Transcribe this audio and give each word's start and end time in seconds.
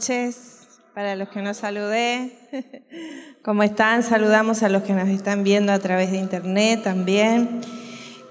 Noches 0.00 0.80
para 0.94 1.14
los 1.14 1.28
que 1.28 1.42
nos 1.42 1.58
saludé. 1.58 2.32
¿Cómo 3.44 3.62
están? 3.62 4.02
Saludamos 4.02 4.62
a 4.62 4.70
los 4.70 4.82
que 4.82 4.94
nos 4.94 5.10
están 5.10 5.44
viendo 5.44 5.72
a 5.72 5.78
través 5.78 6.10
de 6.10 6.16
internet 6.16 6.82
también. 6.82 7.60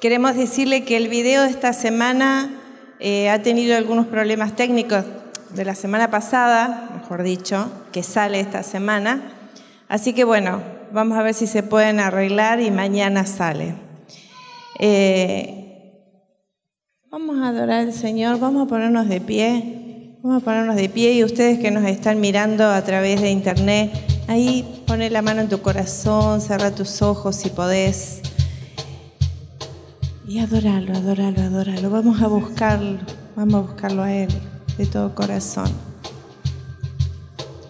Queremos 0.02 0.36
decirle 0.36 0.84
que 0.84 0.98
el 0.98 1.10
video 1.10 1.44
de 1.44 1.50
esta 1.50 1.74
semana 1.74 2.50
eh, 3.00 3.30
ha 3.30 3.44
tenido 3.44 3.78
algunos 3.78 4.08
problemas 4.08 4.56
técnicos 4.56 5.06
de 5.54 5.64
la 5.64 5.76
semana 5.76 6.10
pasada, 6.10 6.90
mejor 6.96 7.22
dicho, 7.22 7.72
que 7.92 8.02
sale 8.02 8.40
esta 8.40 8.64
semana. 8.64 9.22
Así 9.88 10.14
que 10.14 10.24
bueno, 10.24 10.64
vamos 10.92 11.20
a 11.20 11.22
ver 11.22 11.36
si 11.36 11.46
se 11.46 11.62
pueden 11.62 12.00
arreglar 12.00 12.62
y 12.62 12.72
mañana 12.72 13.28
sale. 13.28 13.76
Eh, 14.80 15.94
vamos 17.12 17.38
a 17.38 17.50
adorar 17.50 17.82
al 17.82 17.94
Señor, 17.94 18.40
vamos 18.40 18.66
a 18.66 18.68
ponernos 18.68 19.08
de 19.08 19.22
pie. 19.22 19.79
Vamos 20.22 20.42
a 20.42 20.46
ponernos 20.46 20.76
de 20.76 20.90
pie 20.90 21.14
y 21.14 21.24
ustedes 21.24 21.60
que 21.60 21.72
nos 21.72 21.86
están 21.86 22.20
mirando 22.20 22.66
a 22.66 22.84
través 22.84 23.22
de 23.22 23.32
internet, 23.32 23.90
ahí 24.28 24.84
pone 24.86 25.10
la 25.10 25.22
mano 25.22 25.40
en 25.40 25.48
tu 25.48 25.62
corazón, 25.62 26.42
cerra 26.42 26.76
tus 26.76 27.02
ojos 27.02 27.38
si 27.38 27.50
podés. 27.50 28.22
Y 30.28 30.40
adoralo, 30.40 30.94
adoralo, 30.94 31.42
adoralo. 31.42 31.90
Vamos 31.90 32.22
a 32.22 32.28
buscarlo, 32.28 33.00
vamos 33.38 33.56
a 33.56 33.60
buscarlo 33.60 34.04
a 34.04 34.14
Él 34.14 34.28
de 34.78 34.86
todo 34.88 35.16
corazón. 35.16 35.72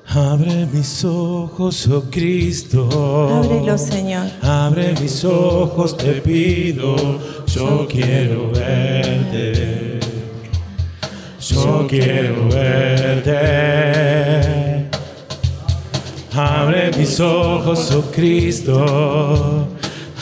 Abre 0.07 0.65
mis 0.73 1.05
ojos, 1.05 1.87
oh 1.87 2.09
Cristo. 2.09 2.89
Ábrelo, 3.43 3.77
Señor. 3.77 4.25
Abre 4.41 4.95
mis 4.99 5.23
ojos, 5.23 5.95
te 5.95 6.13
pido. 6.13 6.95
Yo 7.45 7.87
quiero 7.87 8.49
verte. 8.49 9.88
Yo 11.49 11.87
quiero 11.89 12.47
verte. 12.47 13.39
Abre 16.35 16.91
mis 16.95 17.19
ojos, 17.19 17.91
oh 17.91 18.03
Cristo. 18.11 19.67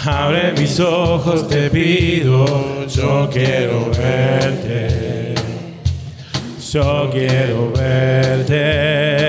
Abre 0.06 0.54
mis 0.54 0.80
ojos, 0.80 1.46
te 1.50 1.70
pido. 1.70 2.46
Yo 2.88 3.30
quiero 3.30 3.92
verte. 3.92 5.36
Yo 6.72 7.10
quiero 7.12 7.74
verte 7.74 9.28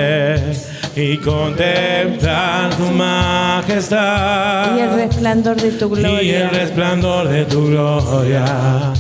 y 0.94 1.16
contemplar 1.16 2.76
tu 2.76 2.84
majestad. 2.92 4.76
Y 4.76 4.80
el 4.80 4.94
resplandor 4.94 5.56
de 5.56 5.72
tu 5.72 5.88
gloria. 5.88 6.22
Y 6.22 6.30
el 6.30 6.50
resplandor 6.50 7.28
de 7.28 7.44
tu 7.44 7.66
gloria. 7.66 8.94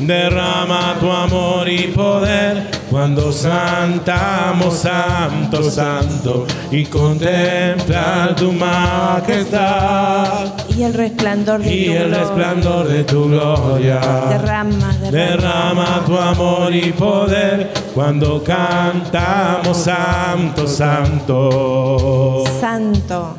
Derrama 0.00 0.96
tu 0.98 1.12
amor 1.12 1.68
y 1.68 1.88
poder 1.88 2.70
cuando 2.90 3.30
santamos, 3.30 4.74
santo, 4.74 5.62
santo, 5.70 6.46
y 6.70 6.86
contemplar 6.86 8.34
tu 8.34 8.50
majestad. 8.52 10.54
Y 10.74 10.84
el 10.84 10.94
resplandor 10.94 11.60
de 11.60 11.74
y 11.74 11.84
tu 11.86 11.92
el 11.92 11.98
gloria. 12.08 12.18
resplandor 12.18 12.88
de 12.88 13.04
tu 13.04 13.28
gloria. 13.28 14.00
Derrama, 14.30 14.96
derrama. 15.02 15.10
Derrama 15.10 16.02
tu 16.06 16.16
amor 16.16 16.74
y 16.74 16.92
poder 16.92 17.70
cuando 17.94 18.42
cantamos, 18.42 19.76
santo, 19.76 20.66
santo. 20.66 22.44
Santo. 22.58 23.36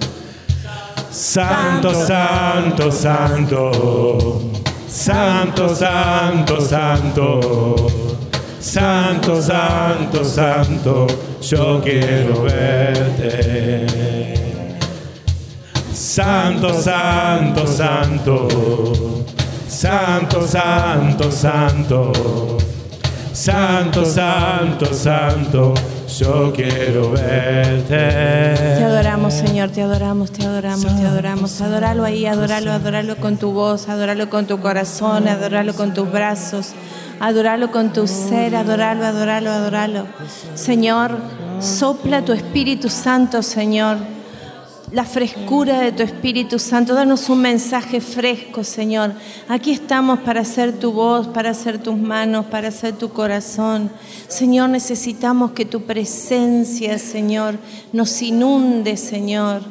Santo, 1.10 1.94
santo, 1.94 2.92
santo. 2.92 2.92
Santo, 2.92 4.31
santo, 5.74 6.60
santo. 6.60 8.20
Santo, 8.60 9.42
santo, 9.42 10.24
santo. 10.24 11.08
Yo 11.40 11.80
quiero 11.82 12.42
verte. 12.44 13.88
Santo, 15.92 16.74
santo, 16.74 17.66
santo. 17.66 19.26
Santo, 19.66 20.46
santo, 20.46 21.32
santo. 21.32 22.58
Santo, 23.32 24.06
santo, 24.06 24.94
santo. 24.94 26.01
Yo 26.20 26.52
quiero 26.54 27.14
Te 27.14 27.22
verte. 27.24 28.84
adoramos, 28.84 29.34
Señor, 29.34 29.70
te 29.70 29.82
adoramos, 29.82 30.32
te 30.32 30.46
adoramos, 30.46 30.86
te 31.00 31.06
adoramos. 31.06 31.62
Adoralo 31.62 32.04
ahí, 32.04 32.26
adoralo, 32.26 32.72
adoralo 32.72 33.16
con 33.18 33.38
tu 33.38 33.52
voz, 33.52 33.88
adoralo 33.88 34.30
con 34.30 34.46
tu 34.46 34.60
corazón, 34.60 35.28
adoralo 35.28 35.74
con 35.74 35.94
tus 35.94 36.12
brazos, 36.12 36.74
adoralo 37.20 37.72
con 37.72 37.94
tu 37.94 38.08
ser, 38.08 38.56
adoralo, 38.56 39.06
adoralo, 39.06 39.52
adoralo. 39.52 40.06
Señor, 40.54 41.18
sopla 41.60 42.24
tu 42.24 42.34
Espíritu 42.34 42.90
Santo, 42.90 43.42
Señor. 43.42 43.98
La 44.92 45.06
frescura 45.06 45.80
de 45.80 45.94
tu 45.94 46.04
Espíritu 46.04 46.60
Santo, 46.60 46.94
danos 46.94 47.30
un 47.30 47.40
mensaje 47.40 48.02
fresco, 48.02 48.62
Señor. 48.66 49.14
Aquí 49.48 49.72
estamos 49.72 50.20
para 50.20 50.42
hacer 50.42 50.78
tu 50.80 50.92
voz, 50.92 51.30
para 51.30 51.52
hacer 51.52 51.78
tus 51.78 51.98
manos, 51.98 52.48
para 52.48 52.68
hacer 52.68 52.98
tu 52.98 53.08
corazón. 53.08 53.90
Señor, 54.28 54.70
necesitamos 54.70 55.52
que 55.52 55.64
tu 55.64 55.84
presencia, 55.84 57.00
Señor, 57.00 57.58
nos 57.94 58.22
inunde, 58.22 58.98
Señor, 58.98 59.62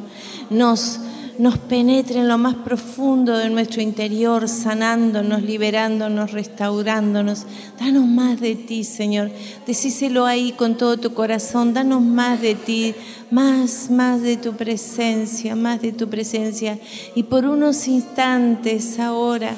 nos, 0.48 1.00
nos 1.40 1.56
penetre 1.56 2.20
en 2.20 2.28
lo 2.28 2.36
más 2.36 2.54
profundo 2.54 3.36
de 3.38 3.48
nuestro 3.48 3.80
interior, 3.80 4.46
sanándonos, 4.46 5.42
liberándonos, 5.42 6.32
restaurándonos. 6.32 7.46
Danos 7.78 8.06
más 8.06 8.40
de 8.40 8.56
ti, 8.56 8.84
Señor. 8.84 9.30
Decíselo 9.66 10.26
ahí 10.26 10.52
con 10.52 10.76
todo 10.76 10.98
tu 10.98 11.14
corazón. 11.14 11.72
Danos 11.72 12.02
más 12.02 12.42
de 12.42 12.54
ti, 12.54 12.94
más, 13.30 13.90
más 13.90 14.20
de 14.20 14.36
tu 14.36 14.52
presencia, 14.52 15.56
más 15.56 15.80
de 15.80 15.92
tu 15.92 16.10
presencia. 16.10 16.78
Y 17.14 17.22
por 17.22 17.46
unos 17.46 17.88
instantes 17.88 18.98
ahora, 18.98 19.56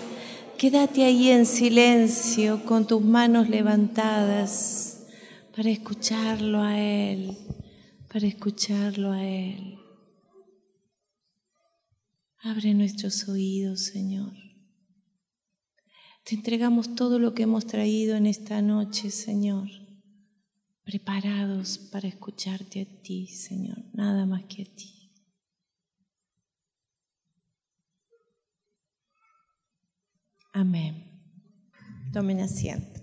quédate 0.57 1.05
ahí 1.05 1.31
en 1.31 1.47
silencio 1.47 2.65
con 2.65 2.87
tus 2.87 3.03
manos 3.03 3.49
levantadas 3.49 5.01
para 5.57 5.69
escucharlo 5.69 6.63
a 6.63 6.79
Él, 6.79 7.37
para 8.13 8.25
escucharlo 8.29 9.11
a 9.11 9.25
Él. 9.25 9.82
Abre 12.45 12.75
nuestros 12.75 13.29
oídos, 13.29 13.83
Señor. 13.83 14.33
Te 16.25 16.35
entregamos 16.35 16.97
todo 16.97 17.21
lo 17.21 17.35
que 17.35 17.45
hemos 17.45 17.69
traído 17.69 18.17
en 18.17 18.27
esta 18.27 18.61
noche, 18.61 19.11
Señor, 19.11 19.69
preparados 20.83 21.79
para 21.79 22.09
escucharte 22.09 22.83
a 22.83 23.03
ti, 23.03 23.29
Señor, 23.29 23.79
nada 23.93 24.27
más 24.27 24.43
que 24.47 24.63
a 24.63 24.65
ti. 24.65 25.13
Amén. 30.53 31.23
Tomen 32.13 32.41
asiento. 32.41 33.01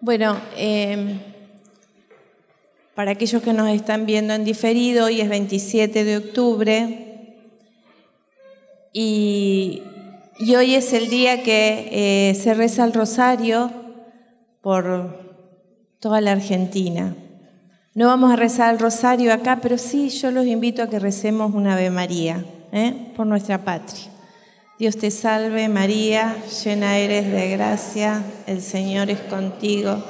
Bueno, 0.00 0.40
eh, 0.56 1.33
para 2.94 3.12
aquellos 3.12 3.42
que 3.42 3.52
nos 3.52 3.68
están 3.70 4.06
viendo 4.06 4.34
en 4.34 4.44
diferido, 4.44 5.06
hoy 5.06 5.20
es 5.20 5.28
27 5.28 6.04
de 6.04 6.16
octubre 6.16 7.04
y, 8.92 9.82
hoy 10.56 10.74
es 10.74 10.92
el 10.92 11.10
día 11.10 11.42
que 11.42 11.88
eh, 11.90 12.34
se 12.34 12.54
reza 12.54 12.84
el 12.84 12.92
rosario 12.92 13.70
por 14.60 15.42
toda 15.98 16.20
la 16.20 16.32
Argentina. 16.32 17.16
No 17.94 18.06
vamos 18.06 18.32
a 18.32 18.36
rezar 18.36 18.72
el 18.72 18.80
rosario 18.80 19.32
acá, 19.32 19.58
pero 19.60 19.78
sí 19.78 20.08
yo 20.10 20.30
los 20.30 20.46
invito 20.46 20.82
a 20.82 20.88
que 20.88 20.98
recemos 20.98 21.54
una 21.54 21.74
Ave 21.74 21.90
María 21.90 22.44
¿eh? 22.72 23.12
por 23.16 23.26
nuestra 23.26 23.64
patria. 23.64 24.06
Dios 24.78 24.96
te 24.96 25.10
salve 25.10 25.68
María, 25.68 26.36
llena 26.64 26.98
eres 26.98 27.30
de 27.30 27.50
gracia, 27.50 28.22
el 28.46 28.62
Señor 28.62 29.10
es 29.10 29.20
contigo. 29.20 30.02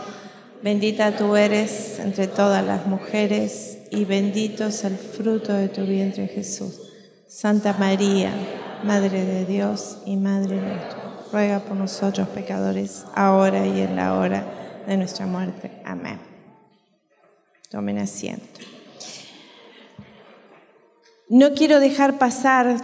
Bendita 0.65 1.15
tú 1.15 1.37
eres 1.37 1.99
entre 1.99 2.27
todas 2.27 2.65
las 2.65 2.87
mujeres 2.87 3.81
y 3.91 4.07
bendito 4.07 4.65
es 4.65 4.83
el 4.85 4.97
fruto 4.97 5.53
de 5.53 5.69
tu 5.69 5.83
vientre 5.83 6.27
Jesús. 6.27 6.81
Santa 7.29 7.75
María, 7.79 8.33
Madre 8.83 9.27
de 9.27 9.45
Dios 9.45 9.99
y 10.07 10.17
Madre 10.17 10.57
nuestra, 10.57 11.27
ruega 11.31 11.61
por 11.61 11.77
nosotros 11.77 12.29
pecadores, 12.29 13.05
ahora 13.15 13.67
y 13.67 13.83
en 13.83 13.95
la 13.95 14.15
hora 14.15 14.83
de 14.87 14.97
nuestra 14.97 15.27
muerte. 15.27 15.71
Amén. 15.85 16.19
Tomen 17.69 17.99
asiento. 17.99 18.61
No 21.29 21.53
quiero 21.53 21.79
dejar 21.79 22.17
pasar 22.17 22.79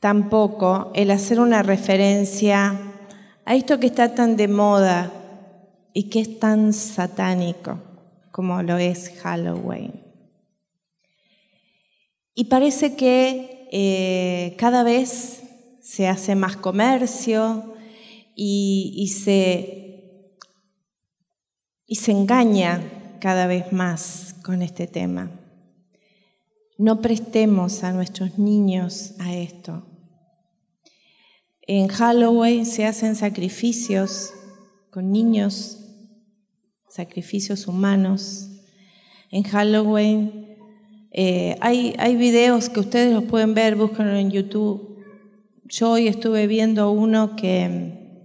tampoco 0.00 0.92
el 0.94 1.10
hacer 1.10 1.40
una 1.40 1.62
referencia 1.62 2.80
a 3.44 3.54
esto 3.54 3.78
que 3.78 3.88
está 3.88 4.14
tan 4.14 4.38
de 4.38 4.48
moda 4.48 5.12
y 5.94 6.10
que 6.10 6.20
es 6.20 6.38
tan 6.38 6.74
satánico 6.74 7.80
como 8.32 8.62
lo 8.62 8.76
es 8.76 9.10
Halloween. 9.22 10.02
Y 12.34 12.44
parece 12.44 12.96
que 12.96 13.68
eh, 13.70 14.56
cada 14.58 14.82
vez 14.82 15.42
se 15.80 16.08
hace 16.08 16.34
más 16.34 16.56
comercio 16.56 17.74
y, 18.34 19.08
se 19.14 20.20
engaña 22.10 23.18
cada 23.20 23.46
vez 23.46 23.72
más 23.72 24.34
con 24.42 24.62
este 24.62 24.88
tema. 24.88 25.30
No 26.76 27.00
prestemos 27.00 27.84
a 27.84 27.92
nuestros 27.92 28.36
niños 28.36 29.14
a 29.20 29.32
esto. 29.32 29.86
En 31.62 31.86
Halloween 31.86 32.66
se 32.66 32.84
hacen 32.84 33.14
sacrificios 33.14 34.32
con 34.90 35.12
niños, 35.12 35.83
sacrificios 36.94 37.66
humanos. 37.66 38.50
En 39.32 39.42
Halloween 39.42 40.56
eh, 41.10 41.56
hay, 41.60 41.92
hay 41.98 42.14
videos 42.14 42.68
que 42.68 42.78
ustedes 42.78 43.12
los 43.12 43.24
pueden 43.24 43.52
ver, 43.52 43.74
búsquenlo 43.74 44.14
en 44.14 44.30
YouTube. 44.30 45.02
Yo 45.64 45.90
hoy 45.90 46.06
estuve 46.06 46.46
viendo 46.46 46.92
uno 46.92 47.34
que, 47.34 48.20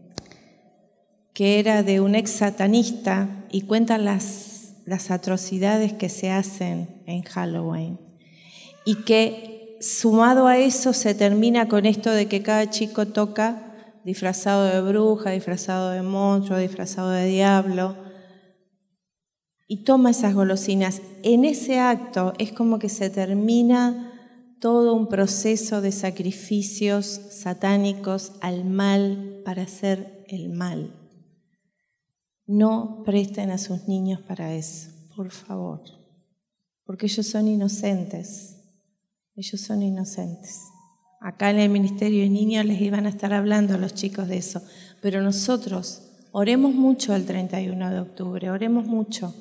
que 1.34 1.60
era 1.60 1.82
de 1.82 2.00
un 2.00 2.14
ex 2.14 2.30
satanista 2.30 3.48
y 3.50 3.62
cuenta 3.62 3.98
las, 3.98 4.76
las 4.86 5.10
atrocidades 5.10 5.94
que 5.94 6.10
se 6.10 6.30
hacen 6.30 7.02
en 7.08 7.24
Halloween 7.24 8.00
y 8.86 9.04
que 9.04 9.80
sumado 9.82 10.46
a 10.46 10.60
eso 10.60 10.94
se 10.94 11.16
termina 11.16 11.68
con 11.68 11.88
esto 11.88 12.12
de 12.12 12.28
que 12.28 12.44
cada 12.44 12.70
chico 12.70 13.08
toca 13.08 13.74
disfrazado 14.04 14.66
de 14.66 14.80
bruja, 14.88 15.32
disfrazado 15.32 15.90
de 15.90 16.04
monstruo, 16.04 16.60
disfrazado 16.60 17.10
de 17.10 17.26
diablo, 17.26 18.09
y 19.70 19.84
toma 19.84 20.10
esas 20.10 20.34
golosinas. 20.34 21.02
En 21.24 21.46
ese 21.46 21.80
acto 21.80 22.34
es 22.40 22.52
como 22.52 22.80
que 22.80 22.90
se 22.90 23.10
termina 23.10 24.12
todo 24.60 24.96
un 24.96 25.08
proceso 25.08 25.80
de 25.80 25.94
sacrificios 25.94 27.06
satánicos 27.06 28.34
al 28.42 28.66
mal 28.66 29.42
para 29.46 29.62
hacer 29.62 30.26
el 30.28 30.50
mal. 30.50 30.94
No 32.48 33.04
presten 33.06 33.52
a 33.52 33.60
sus 33.60 33.88
niños 33.88 34.20
para 34.22 34.56
eso, 34.56 34.90
por 35.16 35.30
favor, 35.30 35.82
porque 36.84 37.06
ellos 37.06 37.28
son 37.28 37.48
inocentes. 37.48 38.56
Ellos 39.36 39.62
son 39.62 39.84
inocentes. 39.84 40.64
Acá 41.22 41.52
en 41.52 41.60
el 41.60 41.70
Ministerio 41.70 42.24
de 42.24 42.30
Niños 42.30 42.66
les 42.66 42.82
iban 42.82 43.06
a 43.06 43.10
estar 43.10 43.34
hablando 43.34 43.76
a 43.76 43.78
los 43.78 43.94
chicos 43.94 44.28
de 44.28 44.38
eso, 44.38 44.62
pero 45.00 45.22
nosotros 45.22 46.02
oremos 46.32 46.74
mucho 46.74 47.16
el 47.16 47.26
31 47.26 47.92
de 47.92 48.00
octubre, 48.00 48.50
oremos 48.50 48.86
mucho, 48.86 49.34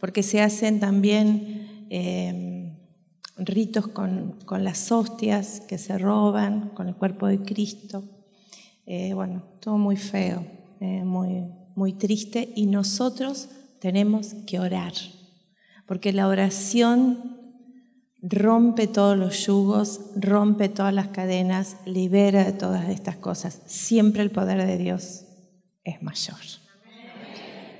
porque 0.00 0.22
se 0.22 0.40
hacen 0.40 0.80
también 0.80 1.86
eh, 1.90 2.74
ritos 3.36 3.88
con, 3.88 4.38
las 4.58 4.90
hostias 4.90 5.60
que 5.60 5.78
se 5.78 5.98
roban, 5.98 6.70
con 6.70 6.88
el 6.88 6.94
cuerpo 6.94 7.26
de 7.26 7.40
Cristo. 7.40 8.04
Eh, 8.86 9.12
bueno, 9.14 9.42
todo 9.60 9.78
muy 9.78 9.96
feo, 9.96 10.44
eh, 10.80 11.04
muy, 11.04 11.44
muy 11.76 11.92
triste, 11.92 12.52
y 12.56 12.66
nosotros 12.66 13.48
tenemos 13.78 14.34
que 14.46 14.58
orar, 14.58 14.92
porque 15.86 16.12
la 16.12 16.28
oración 16.28 17.38
rompe 18.22 18.86
todos 18.86 19.16
los 19.16 19.46
yugos, 19.46 20.00
rompe 20.16 20.68
todas 20.68 20.92
las 20.92 21.08
cadenas, 21.08 21.76
libera 21.86 22.44
de 22.44 22.52
todas 22.52 22.88
estas 22.90 23.16
cosas. 23.16 23.60
Siempre 23.66 24.22
el 24.22 24.30
poder 24.30 24.66
de 24.66 24.76
Dios 24.76 25.24
es 25.84 26.02
mayor. 26.02 26.36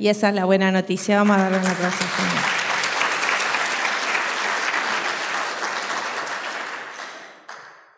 Y 0.00 0.08
esa 0.08 0.30
es 0.30 0.34
la 0.34 0.46
buena 0.46 0.72
noticia. 0.72 1.18
Vamos 1.18 1.36
a 1.36 1.42
darle 1.42 1.58
un 1.58 1.66
aplauso 1.66 1.98
Señor. 1.98 2.44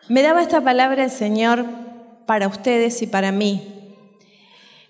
Me 0.09 0.21
daba 0.21 0.41
esta 0.41 0.61
palabra 0.61 1.05
el 1.05 1.09
Señor 1.09 1.65
para 2.25 2.49
ustedes 2.49 3.01
y 3.01 3.07
para 3.07 3.31
mí. 3.31 3.95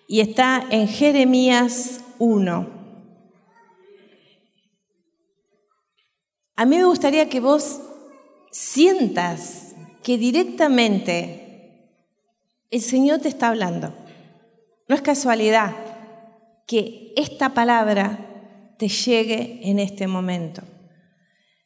Y 0.07 0.21
está 0.21 0.65
en 0.71 0.87
Jeremías 0.87 2.01
1. 2.17 2.67
A 6.55 6.65
mí 6.65 6.77
me 6.77 6.85
gustaría 6.85 7.29
que 7.29 7.39
vos 7.39 7.79
sientas 8.49 9.75
que 10.01 10.17
directamente 10.17 11.91
el 12.71 12.81
Señor 12.81 13.19
te 13.19 13.29
está 13.29 13.49
hablando. 13.49 13.93
No 14.87 14.95
es 14.95 15.03
casualidad 15.03 15.92
que 16.67 17.13
esta 17.15 17.53
palabra 17.53 18.75
te 18.77 18.87
llegue 18.87 19.59
en 19.63 19.79
este 19.79 20.07
momento. 20.07 20.61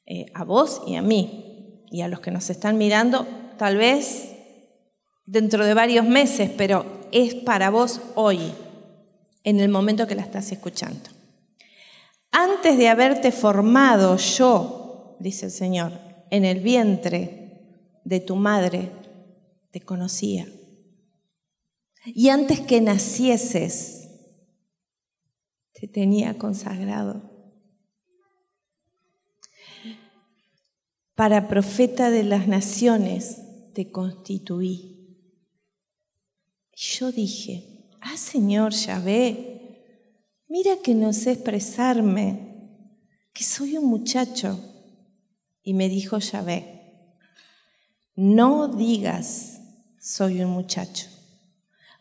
Eh, 0.05 0.25
a 0.33 0.43
vos 0.43 0.81
y 0.87 0.95
a 0.95 1.01
mí, 1.01 1.83
y 1.91 2.01
a 2.01 2.07
los 2.07 2.19
que 2.19 2.31
nos 2.31 2.49
están 2.49 2.77
mirando, 2.77 3.27
tal 3.57 3.77
vez 3.77 4.33
dentro 5.25 5.65
de 5.65 5.73
varios 5.73 6.05
meses, 6.05 6.49
pero 6.57 6.85
es 7.11 7.35
para 7.35 7.69
vos 7.69 8.01
hoy, 8.15 8.39
en 9.43 9.59
el 9.59 9.69
momento 9.69 10.07
que 10.07 10.15
la 10.15 10.21
estás 10.21 10.51
escuchando. 10.51 11.09
Antes 12.31 12.77
de 12.77 12.89
haberte 12.89 13.31
formado 13.31 14.17
yo, 14.17 15.17
dice 15.19 15.47
el 15.47 15.51
Señor, 15.51 15.93
en 16.29 16.45
el 16.45 16.59
vientre 16.59 18.01
de 18.03 18.19
tu 18.19 18.35
madre, 18.35 18.91
te 19.71 19.81
conocía. 19.81 20.47
Y 22.05 22.29
antes 22.29 22.59
que 22.61 22.79
nacieses, 22.81 23.96
te 25.79 25.87
tenía 25.87 26.39
consagrado. 26.39 27.21
Para 31.13 31.47
profeta 31.47 32.09
de 32.09 32.23
las 32.23 32.47
naciones 32.47 33.37
te 33.73 33.91
constituí. 33.91 35.19
Y 36.75 36.81
yo 36.81 37.11
dije, 37.11 37.89
ah 38.01 38.17
Señor 38.17 38.73
Yahvé, 38.73 40.43
mira 40.47 40.77
que 40.83 40.95
no 40.95 41.13
sé 41.13 41.33
expresarme, 41.33 42.95
que 43.33 43.43
soy 43.43 43.77
un 43.77 43.85
muchacho. 43.85 44.59
Y 45.61 45.75
me 45.75 45.89
dijo 45.89 46.17
Yahvé, 46.17 47.13
no 48.15 48.67
digas 48.75 49.59
soy 49.99 50.41
un 50.41 50.51
muchacho, 50.51 51.07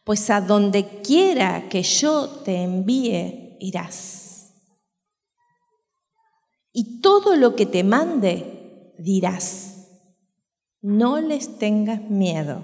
pues 0.04 0.30
a 0.30 0.40
donde 0.40 1.02
quiera 1.02 1.68
que 1.68 1.82
yo 1.82 2.28
te 2.44 2.62
envíe, 2.62 3.45
irás. 3.60 4.54
Y 6.72 7.00
todo 7.00 7.36
lo 7.36 7.56
que 7.56 7.66
te 7.66 7.84
mande, 7.84 8.92
dirás. 8.98 9.88
No 10.82 11.20
les 11.20 11.58
tengas 11.58 12.02
miedo, 12.02 12.62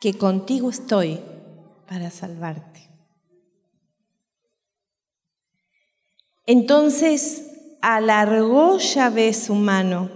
que 0.00 0.18
contigo 0.18 0.68
estoy 0.68 1.20
para 1.86 2.10
salvarte. 2.10 2.88
Entonces 6.44 7.76
alargó 7.80 8.78
Yahvé 8.78 9.32
su 9.32 9.54
mano 9.54 10.10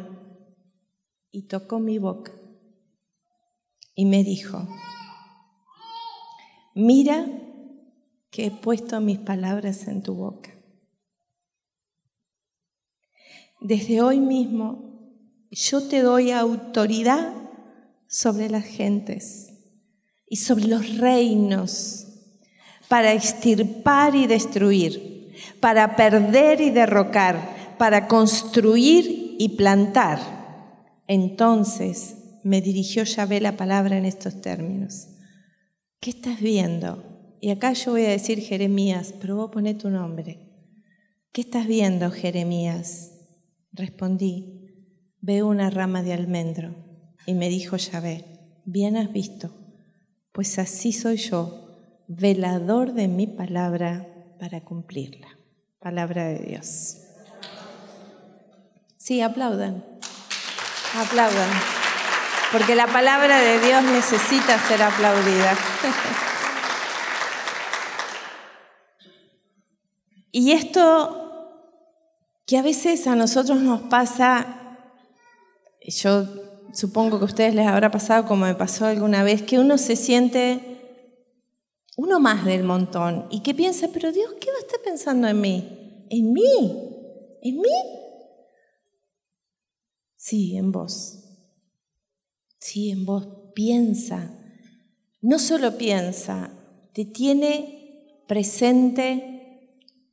y 1.31 1.42
tocó 1.42 1.78
mi 1.78 1.99
boca 1.99 2.33
y 3.95 4.07
me 4.07 4.25
dijo, 4.25 4.66
mira 6.75 7.26
que 8.32 8.46
he 8.46 8.50
puesto 8.50 9.00
mis 9.00 9.18
palabras 9.18 9.86
en 9.86 10.02
tu 10.02 10.14
boca. 10.14 10.50
Desde 13.60 14.02
hoy 14.02 14.18
mismo 14.18 15.14
yo 15.52 15.86
te 15.86 16.02
doy 16.02 16.32
autoridad 16.32 17.32
sobre 18.08 18.50
las 18.50 18.64
gentes 18.64 19.52
y 20.26 20.36
sobre 20.36 20.66
los 20.66 20.98
reinos 20.98 22.08
para 22.88 23.12
extirpar 23.12 24.16
y 24.16 24.26
destruir 24.26 25.12
para 25.60 25.96
perder 25.96 26.60
y 26.60 26.70
derrocar, 26.70 27.76
para 27.78 28.06
construir 28.08 29.36
y 29.38 29.50
plantar. 29.50 30.18
Entonces 31.06 32.16
me 32.44 32.60
dirigió 32.60 33.04
Yahvé 33.04 33.40
la 33.40 33.56
palabra 33.56 33.96
en 33.96 34.04
estos 34.04 34.40
términos. 34.40 35.08
¿Qué 36.00 36.10
estás 36.10 36.40
viendo? 36.40 37.12
Y 37.44 37.50
acá 37.50 37.72
yo 37.72 37.90
voy 37.90 38.04
a 38.06 38.11
decir 38.11 38.40
Jeremías, 38.40 39.14
pero 39.20 39.34
vos 39.34 39.50
poné 39.50 39.75
tu 39.75 39.90
nombre. 39.90 40.38
¿Qué 41.32 41.40
estás 41.40 41.66
viendo, 41.66 42.12
Jeremías? 42.12 43.14
Respondí, 43.72 44.87
veo 45.20 45.49
una 45.49 45.68
rama 45.68 46.04
de 46.04 46.12
almendro. 46.12 46.72
Y 47.26 47.34
me 47.34 47.49
dijo 47.49 47.76
Yahvé, 47.76 48.25
bien 48.64 48.96
has 48.96 49.12
visto, 49.12 49.50
pues 50.30 50.61
así 50.61 50.92
soy 50.92 51.16
yo, 51.16 51.66
velador 52.06 52.92
de 52.92 53.08
mi 53.08 53.26
palabra 53.26 54.06
para 54.38 54.61
cumplirla. 54.61 55.26
Palabra 55.80 56.28
de 56.28 56.38
Dios. 56.46 56.99
Sí, 58.99 59.20
aplaudan. 59.20 59.84
Aplaudan. 60.94 61.50
Porque 62.52 62.76
la 62.76 62.87
palabra 62.87 63.40
de 63.40 63.58
Dios 63.58 63.82
necesita 63.82 64.61
ser 64.68 64.80
aplaudida. 64.80 65.56
y 70.32 70.52
esto 70.52 71.22
que 72.46 72.56
a 72.56 72.62
veces 72.62 73.06
a 73.06 73.14
nosotros 73.14 73.60
nos 73.60 73.82
pasa, 73.82 74.78
yo 75.86 76.26
supongo 76.72 77.18
que 77.18 77.24
a 77.24 77.26
ustedes 77.26 77.54
les 77.54 77.66
habrá 77.66 77.90
pasado 77.90 78.26
como 78.26 78.46
me 78.46 78.54
pasó 78.54 78.86
alguna 78.86 79.22
vez, 79.22 79.42
que 79.42 79.58
uno 79.58 79.78
se 79.78 79.94
siente 79.94 80.72
uno 81.96 82.18
más 82.18 82.44
del 82.44 82.64
montón, 82.64 83.26
y 83.30 83.42
que 83.42 83.54
piensa, 83.54 83.88
pero 83.92 84.10
Dios, 84.10 84.34
¿qué 84.40 84.50
va 84.50 84.56
a 84.56 84.60
estar 84.60 84.80
pensando 84.80 85.28
en 85.28 85.40
mí? 85.40 86.06
¿En 86.08 86.32
mí? 86.32 87.38
¿En 87.42 87.56
mí? 87.56 87.68
Sí, 90.16 90.56
en 90.56 90.72
vos. 90.72 91.24
Sí, 92.58 92.90
en 92.90 93.04
vos. 93.04 93.28
Piensa. 93.54 94.30
No 95.20 95.38
solo 95.38 95.76
piensa, 95.76 96.50
te 96.94 97.04
tiene 97.04 98.22
presente 98.26 99.31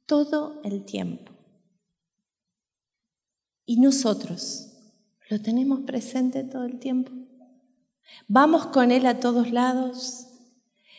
todo 0.10 0.60
el 0.64 0.84
tiempo. 0.86 1.32
Y 3.64 3.80
nosotros 3.80 4.74
lo 5.30 5.40
tenemos 5.40 5.82
presente 5.82 6.44
todo 6.44 6.64
el 6.66 6.80
tiempo. 6.80 7.12
Vamos 8.28 8.66
con 8.66 8.92
Él 8.92 9.06
a 9.06 9.20
todos 9.20 9.52
lados. 9.52 10.26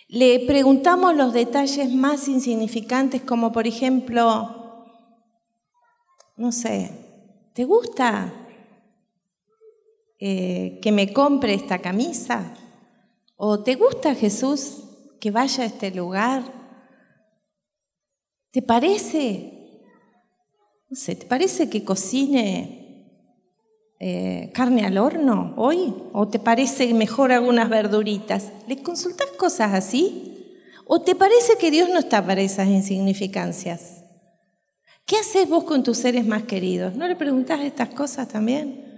Le 0.06 0.46
preguntamos 0.46 1.16
los 1.16 1.32
detalles 1.32 1.92
más 1.92 2.28
insignificantes, 2.28 3.22
como 3.22 3.50
por 3.50 3.66
ejemplo, 3.66 4.86
no 6.36 6.52
sé, 6.52 6.92
¿te 7.52 7.64
gusta 7.64 8.32
eh, 10.20 10.78
que 10.80 10.92
me 10.92 11.12
compre 11.12 11.54
esta 11.54 11.80
camisa? 11.80 12.54
¿O 13.34 13.64
te 13.64 13.74
gusta 13.74 14.14
Jesús 14.14 14.84
que 15.18 15.32
vaya 15.32 15.64
a 15.64 15.66
este 15.66 15.90
lugar? 15.90 16.59
¿Te 18.50 18.62
parece? 18.62 19.52
No 20.88 20.96
sé, 20.96 21.14
¿te 21.14 21.26
parece 21.26 21.70
que 21.70 21.84
cocine 21.84 23.06
eh, 24.00 24.50
carne 24.52 24.84
al 24.84 24.98
horno 24.98 25.54
hoy? 25.56 25.94
¿O 26.12 26.26
te 26.28 26.40
parece 26.40 26.92
mejor 26.94 27.30
algunas 27.30 27.68
verduritas? 27.68 28.50
¿Le 28.66 28.82
consultas 28.82 29.28
cosas 29.38 29.72
así? 29.72 30.56
¿O 30.86 31.00
te 31.00 31.14
parece 31.14 31.56
que 31.60 31.70
Dios 31.70 31.88
no 31.88 32.00
está 32.00 32.26
para 32.26 32.40
esas 32.40 32.66
insignificancias? 32.66 34.02
¿Qué 35.06 35.16
haces 35.16 35.48
vos 35.48 35.64
con 35.64 35.84
tus 35.84 35.98
seres 35.98 36.26
más 36.26 36.42
queridos? 36.42 36.96
¿No 36.96 37.06
le 37.06 37.14
preguntás 37.14 37.60
estas 37.60 37.90
cosas 37.90 38.26
también? 38.26 38.90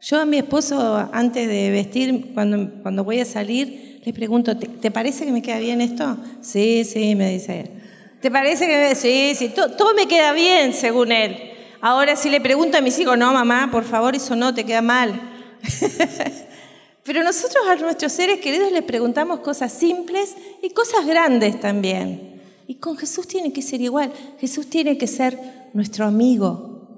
Yo 0.00 0.20
a 0.20 0.24
mi 0.24 0.38
esposo, 0.38 1.08
antes 1.12 1.48
de 1.48 1.70
vestir, 1.70 2.32
cuando, 2.32 2.70
cuando 2.82 3.04
voy 3.04 3.20
a 3.20 3.24
salir, 3.24 4.00
le 4.04 4.12
pregunto, 4.12 4.56
¿te, 4.56 4.90
parece 4.90 5.24
que 5.24 5.32
me 5.32 5.42
queda 5.42 5.58
bien 5.58 5.80
esto? 5.80 6.16
Sí, 6.40 6.84
sí, 6.84 7.14
me 7.14 7.30
dice 7.30 7.60
él. 7.60 7.79
¿Te 8.20 8.30
parece 8.30 8.66
que. 8.66 8.94
Sí, 8.94 9.34
sí, 9.34 9.48
todo 9.54 9.94
me 9.94 10.06
queda 10.06 10.32
bien, 10.32 10.74
según 10.74 11.12
él. 11.12 11.50
Ahora 11.80 12.16
si 12.16 12.28
le 12.28 12.40
pregunto 12.40 12.76
a 12.76 12.82
mis 12.82 12.98
hijos, 12.98 13.16
no, 13.16 13.32
mamá, 13.32 13.70
por 13.72 13.84
favor, 13.84 14.14
eso 14.14 14.36
no, 14.36 14.54
te 14.54 14.64
queda 14.64 14.82
mal. 14.82 15.18
Pero 17.02 17.24
nosotros 17.24 17.66
a 17.66 17.76
nuestros 17.76 18.12
seres 18.12 18.40
queridos 18.40 18.70
les 18.70 18.82
preguntamos 18.82 19.40
cosas 19.40 19.72
simples 19.72 20.36
y 20.62 20.70
cosas 20.70 21.06
grandes 21.06 21.58
también. 21.58 22.42
Y 22.66 22.76
con 22.76 22.96
Jesús 22.96 23.26
tiene 23.26 23.52
que 23.52 23.62
ser 23.62 23.80
igual. 23.80 24.12
Jesús 24.38 24.68
tiene 24.68 24.98
que 24.98 25.06
ser 25.06 25.38
nuestro 25.72 26.04
amigo. 26.04 26.88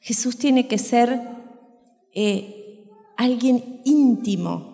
Jesús 0.00 0.36
tiene 0.36 0.66
que 0.66 0.78
ser 0.78 1.20
eh, 2.12 2.84
alguien 3.16 3.80
íntimo. 3.84 4.72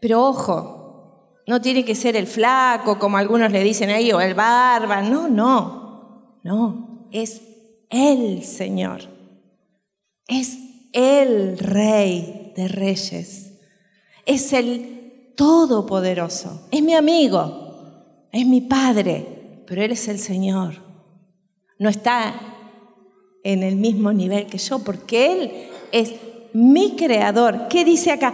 Pero 0.00 0.24
ojo, 0.26 0.81
no 1.52 1.60
tiene 1.60 1.84
que 1.84 1.94
ser 1.94 2.16
el 2.16 2.26
flaco, 2.26 2.98
como 2.98 3.18
algunos 3.18 3.52
le 3.52 3.62
dicen 3.62 3.90
ahí, 3.90 4.10
o 4.10 4.22
el 4.22 4.32
barba. 4.32 5.02
No, 5.02 5.28
no, 5.28 6.38
no 6.42 7.08
es 7.12 7.42
el 7.90 8.42
Señor, 8.42 9.02
es 10.26 10.56
el 10.94 11.58
Rey 11.58 12.54
de 12.56 12.68
Reyes, 12.68 13.52
es 14.24 14.54
el 14.54 15.34
Todopoderoso, 15.36 16.68
es 16.70 16.80
mi 16.80 16.94
amigo, 16.94 18.24
es 18.32 18.46
mi 18.46 18.62
Padre, 18.62 19.62
pero 19.66 19.82
Él 19.82 19.92
es 19.92 20.08
el 20.08 20.20
Señor. 20.20 20.76
No 21.78 21.90
está 21.90 22.32
en 23.44 23.62
el 23.62 23.76
mismo 23.76 24.10
nivel 24.14 24.46
que 24.46 24.56
yo, 24.56 24.78
porque 24.78 25.32
Él 25.32 25.52
es 25.92 26.14
mi 26.54 26.96
creador. 26.96 27.68
¿Qué 27.68 27.84
dice 27.84 28.10
acá? 28.10 28.32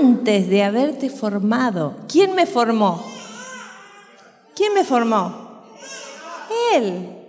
Antes 0.00 0.48
de 0.48 0.62
haberte 0.62 1.10
formado, 1.10 1.96
¿quién 2.08 2.34
me 2.34 2.46
formó? 2.46 3.04
¿Quién 4.54 4.74
me 4.74 4.84
formó? 4.84 5.64
Él 6.74 7.20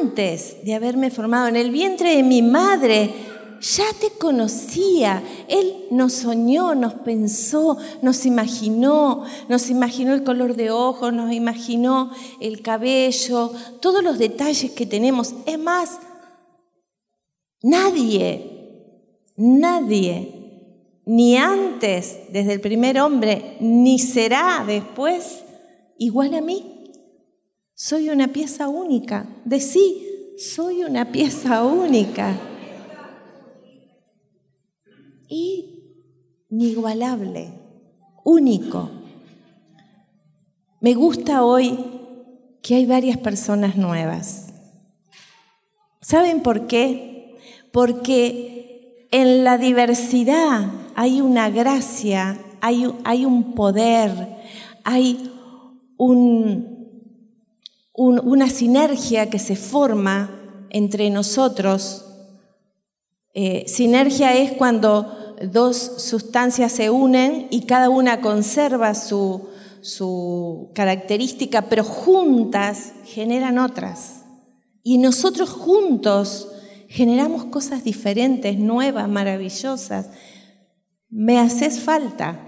antes 0.00 0.64
de 0.64 0.74
haberme 0.74 1.10
formado 1.10 1.48
en 1.48 1.56
el 1.56 1.70
vientre 1.70 2.16
de 2.16 2.22
mi 2.22 2.42
madre, 2.42 3.12
ya 3.60 3.84
te 4.00 4.10
conocía. 4.10 5.22
Él 5.48 5.86
nos 5.90 6.12
soñó, 6.12 6.74
nos 6.74 6.94
pensó, 6.94 7.76
nos 8.02 8.26
imaginó, 8.26 9.24
nos 9.48 9.70
imaginó 9.70 10.14
el 10.14 10.24
color 10.24 10.54
de 10.56 10.70
ojos, 10.70 11.12
nos 11.12 11.32
imaginó 11.32 12.10
el 12.40 12.62
cabello, 12.62 13.50
todos 13.80 14.02
los 14.02 14.18
detalles 14.18 14.72
que 14.72 14.86
tenemos. 14.86 15.34
Es 15.46 15.58
más, 15.58 15.98
nadie, 17.62 19.22
nadie, 19.36 20.35
ni 21.06 21.36
antes, 21.36 22.18
desde 22.32 22.52
el 22.54 22.60
primer 22.60 23.00
hombre, 23.00 23.56
ni 23.60 24.00
será 24.00 24.64
después 24.66 25.44
igual 25.98 26.34
a 26.34 26.40
mí. 26.40 26.90
Soy 27.74 28.10
una 28.10 28.28
pieza 28.28 28.68
única. 28.68 29.26
De 29.44 29.60
sí, 29.60 30.34
soy 30.36 30.82
una 30.82 31.12
pieza 31.12 31.62
única. 31.62 32.36
Inigualable, 36.50 37.52
único. 38.24 38.90
Me 40.80 40.94
gusta 40.94 41.44
hoy 41.44 41.78
que 42.62 42.74
hay 42.74 42.84
varias 42.84 43.18
personas 43.18 43.76
nuevas. 43.76 44.52
¿Saben 46.00 46.42
por 46.42 46.66
qué? 46.66 47.36
Porque 47.70 49.06
en 49.12 49.44
la 49.44 49.56
diversidad 49.56 50.85
hay 50.96 51.20
una 51.20 51.50
gracia, 51.50 52.38
hay, 52.62 52.86
un 53.26 53.54
poder, 53.54 54.10
hay 54.82 55.30
un, 55.98 56.88
una 57.92 58.48
sinergia 58.48 59.28
que 59.28 59.38
se 59.38 59.56
forma 59.56 60.30
entre 60.70 61.10
nosotros. 61.10 62.06
Eh, 63.34 63.64
sinergia 63.68 64.34
es 64.34 64.52
cuando 64.52 65.36
dos 65.52 65.76
sustancias 65.76 66.72
se 66.72 66.88
unen 66.88 67.48
y 67.50 67.66
cada 67.66 67.90
una 67.90 68.22
conserva 68.22 68.94
su 68.94 70.70
característica, 70.74 71.68
pero 71.68 71.84
juntas 71.84 72.94
generan 73.04 73.58
otras. 73.58 74.24
Y 74.82 74.96
nosotros 74.96 75.50
juntos 75.50 76.48
generamos 76.88 77.44
cosas 77.44 77.84
diferentes, 77.84 78.58
nuevas, 78.58 79.10
maravillosas. 79.10 80.08
Me 81.08 81.38
haces 81.38 81.80
falta, 81.80 82.38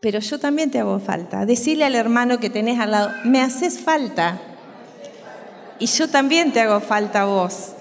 pero 0.00 0.20
yo 0.20 0.38
también 0.38 0.70
te 0.70 0.78
hago 0.78 0.98
falta. 0.98 1.46
Decirle 1.46 1.84
al 1.84 1.94
hermano 1.94 2.38
que 2.38 2.50
tenés 2.50 2.78
al 2.78 2.92
lado, 2.92 3.10
me 3.24 3.40
haces 3.40 3.80
falta. 3.80 4.40
Y 5.78 5.86
yo 5.86 6.08
también 6.08 6.52
te 6.52 6.60
hago 6.60 6.80
falta 6.80 7.22
a 7.22 7.24
vos. 7.26 7.72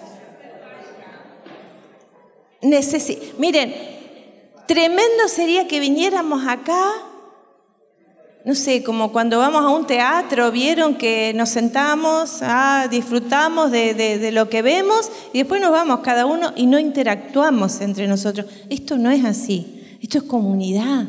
Miren, 3.38 3.76
tremendo 4.68 5.28
sería 5.28 5.68
que 5.68 5.80
viniéramos 5.80 6.48
acá, 6.48 6.92
no 8.46 8.54
sé, 8.54 8.84
como 8.84 9.12
cuando 9.12 9.40
vamos 9.40 9.64
a 9.64 9.70
un 9.70 9.88
teatro, 9.88 10.52
vieron 10.52 10.96
que 10.96 11.34
nos 11.34 11.50
sentamos, 11.50 12.44
ah, 12.44 12.88
disfrutamos 12.92 13.72
de, 13.72 14.30
lo 14.32 14.50
que 14.50 14.62
vemos 14.62 15.10
y 15.34 15.40
después 15.40 15.60
nos 15.60 15.72
vamos 15.72 16.02
cada 16.02 16.28
uno 16.28 16.54
y 16.56 16.68
no 16.68 16.78
interactuamos 16.78 17.82
entre 17.82 18.08
nosotros. 18.08 18.46
Esto 18.70 19.00
no 19.00 19.10
es 19.10 19.26
así, 19.26 19.98
esto 20.00 20.20
es 20.20 20.26
comunidad. 20.26 21.06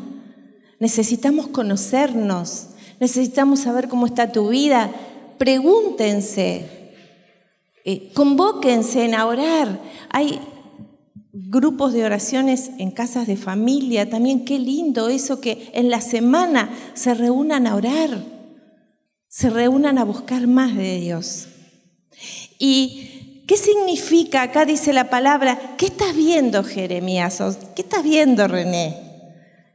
Necesitamos 0.79 1.49
conocernos, 1.49 2.69
necesitamos 3.01 3.61
saber 3.61 3.89
cómo 3.89 4.07
está 4.07 4.33
tu 4.33 4.49
vida. 4.49 4.91
Pregúntense, 5.37 6.65
eh, 7.85 8.13
convóquense 8.15 9.15
a 9.15 9.27
orar. 9.27 9.79
Hay 10.09 10.41
grupos 11.39 11.93
de 11.93 12.05
oraciones 12.05 12.71
en 12.79 12.91
casas 12.91 13.27
de 13.27 13.37
familia, 13.37 14.09
también 14.09 14.45
qué 14.45 14.59
lindo 14.59 15.09
eso 15.09 15.41
que 15.41 15.71
en 15.75 15.91
la 15.91 16.01
semana 16.01 16.71
se 16.95 17.13
reúnan 17.15 17.67
a 17.67 17.75
orar, 17.75 18.25
se 19.29 19.51
reúnan 19.51 19.99
a 19.99 20.05
buscar 20.05 20.47
más 20.47 20.75
de 20.75 20.99
Dios. 20.99 21.49
¿Y 22.59 23.43
qué 23.47 23.57
significa? 23.59 24.43
Acá 24.43 24.65
dice 24.65 24.95
la 24.95 25.11
palabra, 25.11 25.77
¿qué 25.77 25.87
estás 25.87 26.17
viendo 26.17 26.65
Jeremías? 26.65 27.43
¿Qué 27.75 27.83
estás 27.83 28.03
viendo 28.03 28.49
René? 28.49 28.97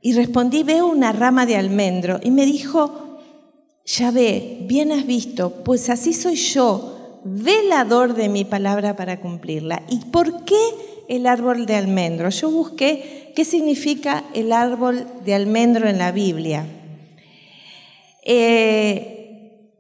Y 0.01 0.13
respondí, 0.13 0.63
veo 0.63 0.87
una 0.87 1.11
rama 1.11 1.45
de 1.45 1.57
almendro. 1.57 2.19
Y 2.23 2.31
me 2.31 2.47
dijo, 2.47 3.19
ya 3.85 4.09
ve, 4.09 4.65
bien 4.67 4.91
has 4.91 5.05
visto, 5.05 5.63
pues 5.63 5.91
así 5.91 6.13
soy 6.13 6.37
yo, 6.37 7.21
velador 7.23 8.15
de 8.15 8.29
mi 8.29 8.45
palabra 8.45 8.95
para 8.95 9.21
cumplirla. 9.21 9.83
¿Y 9.89 9.99
por 10.05 10.43
qué 10.43 10.59
el 11.15 11.27
árbol 11.27 11.65
de 11.65 11.75
almendro? 11.75 12.29
Yo 12.29 12.49
busqué 12.49 13.21
¿qué 13.35 13.45
significa 13.45 14.23
el 14.33 14.51
árbol 14.51 15.05
de 15.25 15.33
almendro 15.33 15.87
en 15.87 15.97
la 15.97 16.11
Biblia? 16.11 16.65
Eh, 18.23 19.71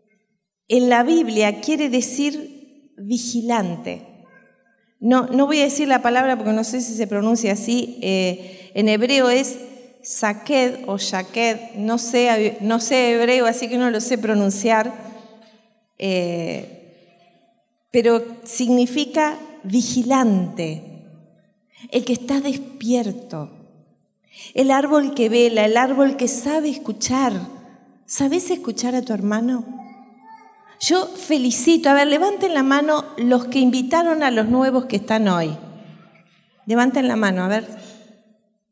en 0.67 0.89
la 0.89 1.03
Biblia 1.03 1.59
quiere 1.61 1.89
decir 1.89 2.93
vigilante. 2.97 4.01
No, 4.99 5.27
no 5.27 5.47
voy 5.47 5.59
a 5.59 5.63
decir 5.63 5.87
la 5.87 6.01
palabra 6.01 6.37
porque 6.37 6.53
no 6.53 6.63
sé 6.63 6.81
si 6.81 6.93
se 6.95 7.07
pronuncia 7.07 7.53
así. 7.53 7.97
Eh, 8.01 8.71
en 8.73 8.87
hebreo 8.87 9.29
es 9.29 9.57
Saked 10.03 10.87
o 10.87 10.97
Shaked, 10.97 11.75
no 11.75 11.97
sé, 11.97 12.57
no 12.61 12.79
sé 12.79 13.13
hebreo, 13.13 13.45
así 13.45 13.67
que 13.67 13.77
no 13.77 13.91
lo 13.91 14.01
sé 14.01 14.17
pronunciar, 14.17 14.91
eh, 15.97 16.93
pero 17.91 18.23
significa 18.43 19.37
vigilante, 19.63 20.90
el 21.89 22.05
que 22.05 22.13
está 22.13 22.39
despierto, 22.39 23.49
el 24.53 24.71
árbol 24.71 25.13
que 25.13 25.29
vela, 25.29 25.65
el 25.65 25.77
árbol 25.77 26.17
que 26.17 26.27
sabe 26.27 26.69
escuchar. 26.69 27.33
¿Sabes 28.05 28.51
escuchar 28.51 28.93
a 28.93 29.01
tu 29.01 29.13
hermano? 29.13 29.65
Yo 30.81 31.05
felicito, 31.05 31.89
a 31.89 31.93
ver, 31.93 32.07
levanten 32.07 32.53
la 32.53 32.63
mano 32.63 33.05
los 33.17 33.45
que 33.45 33.59
invitaron 33.59 34.23
a 34.23 34.31
los 34.31 34.47
nuevos 34.47 34.85
que 34.85 34.97
están 34.97 35.27
hoy. 35.27 35.55
Levanten 36.65 37.07
la 37.07 37.15
mano, 37.15 37.43
a 37.43 37.47
ver. 37.47 37.67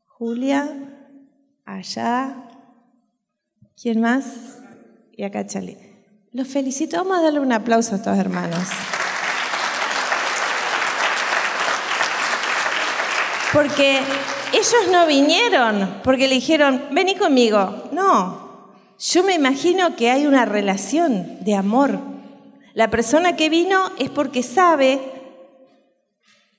Julia, 0.06 0.68
allá. 1.64 2.48
¿Quién 3.80 4.00
más? 4.00 4.58
Y 5.16 5.22
acá 5.22 5.46
Charlie. 5.46 5.78
Los 6.32 6.48
felicito. 6.48 6.96
Vamos 6.98 7.18
a 7.18 7.22
darle 7.22 7.40
un 7.40 7.52
aplauso 7.52 7.94
a 7.94 7.98
estos 7.98 8.18
hermanos. 8.18 8.68
Porque 13.52 13.98
ellos 14.52 14.88
no 14.92 15.06
vinieron 15.06 16.00
porque 16.04 16.28
le 16.28 16.36
dijeron, 16.36 16.84
vení 16.92 17.16
conmigo. 17.16 17.88
No, 17.92 18.74
yo 18.98 19.24
me 19.24 19.34
imagino 19.34 19.96
que 19.96 20.10
hay 20.10 20.26
una 20.26 20.44
relación 20.44 21.38
de 21.44 21.54
amor. 21.54 21.98
La 22.74 22.90
persona 22.90 23.34
que 23.34 23.48
vino 23.48 23.90
es 23.98 24.10
porque 24.10 24.42
sabe 24.42 25.00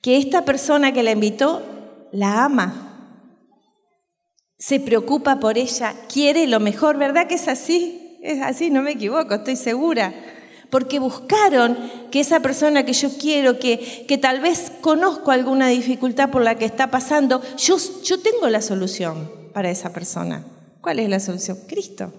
que 0.02 0.18
esta 0.18 0.44
persona 0.44 0.92
que 0.92 1.04
la 1.04 1.12
invitó 1.12 1.62
la 2.12 2.44
ama 2.44 2.92
se 4.58 4.80
preocupa 4.80 5.40
por 5.40 5.58
ella, 5.58 5.96
quiere 6.12 6.46
lo 6.46 6.60
mejor, 6.60 6.98
¿verdad 6.98 7.28
que 7.28 7.36
es 7.36 7.48
así? 7.48 8.20
Es 8.22 8.42
así, 8.42 8.70
no 8.70 8.84
me 8.84 8.92
equivoco, 8.92 9.34
estoy 9.34 9.56
segura. 9.56 10.14
Porque 10.72 10.98
buscaron 10.98 11.78
que 12.10 12.22
esa 12.22 12.40
persona 12.40 12.84
que 12.84 12.94
yo 12.94 13.10
quiero, 13.20 13.60
que, 13.60 14.06
que 14.08 14.18
tal 14.18 14.40
vez 14.40 14.72
conozco 14.82 15.30
alguna 15.30 15.68
dificultad 15.68 16.32
por 16.32 16.42
la 16.42 16.56
que 16.56 16.66
está 16.66 16.90
pasando, 16.90 17.42
yo, 17.58 17.78
yo 18.04 18.20
tengo 18.20 18.50
la 18.50 18.62
solución 18.62 19.30
para 19.54 19.70
esa 19.70 19.94
persona. 19.94 20.44
¿Cuál 20.82 20.98
es 20.98 21.10
la 21.10 21.20
solución? 21.20 21.60
Cristo. 21.68 22.12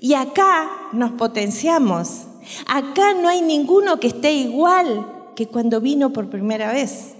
Y 0.00 0.14
acá 0.14 0.68
nos 0.92 1.12
potenciamos. 1.12 2.22
Acá 2.66 3.14
no 3.14 3.28
hay 3.28 3.42
ninguno 3.42 4.00
que 4.00 4.08
esté 4.08 4.32
igual 4.32 5.06
que 5.36 5.46
cuando 5.46 5.80
vino 5.80 6.12
por 6.12 6.28
primera 6.28 6.72
vez. 6.72 7.14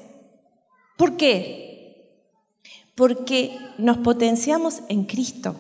¿Por 0.97 1.17
qué? 1.17 1.69
porque 2.99 3.57
nos 3.79 3.99
potenciamos 3.99 4.81
en 4.89 5.05
Cristo. 5.05 5.55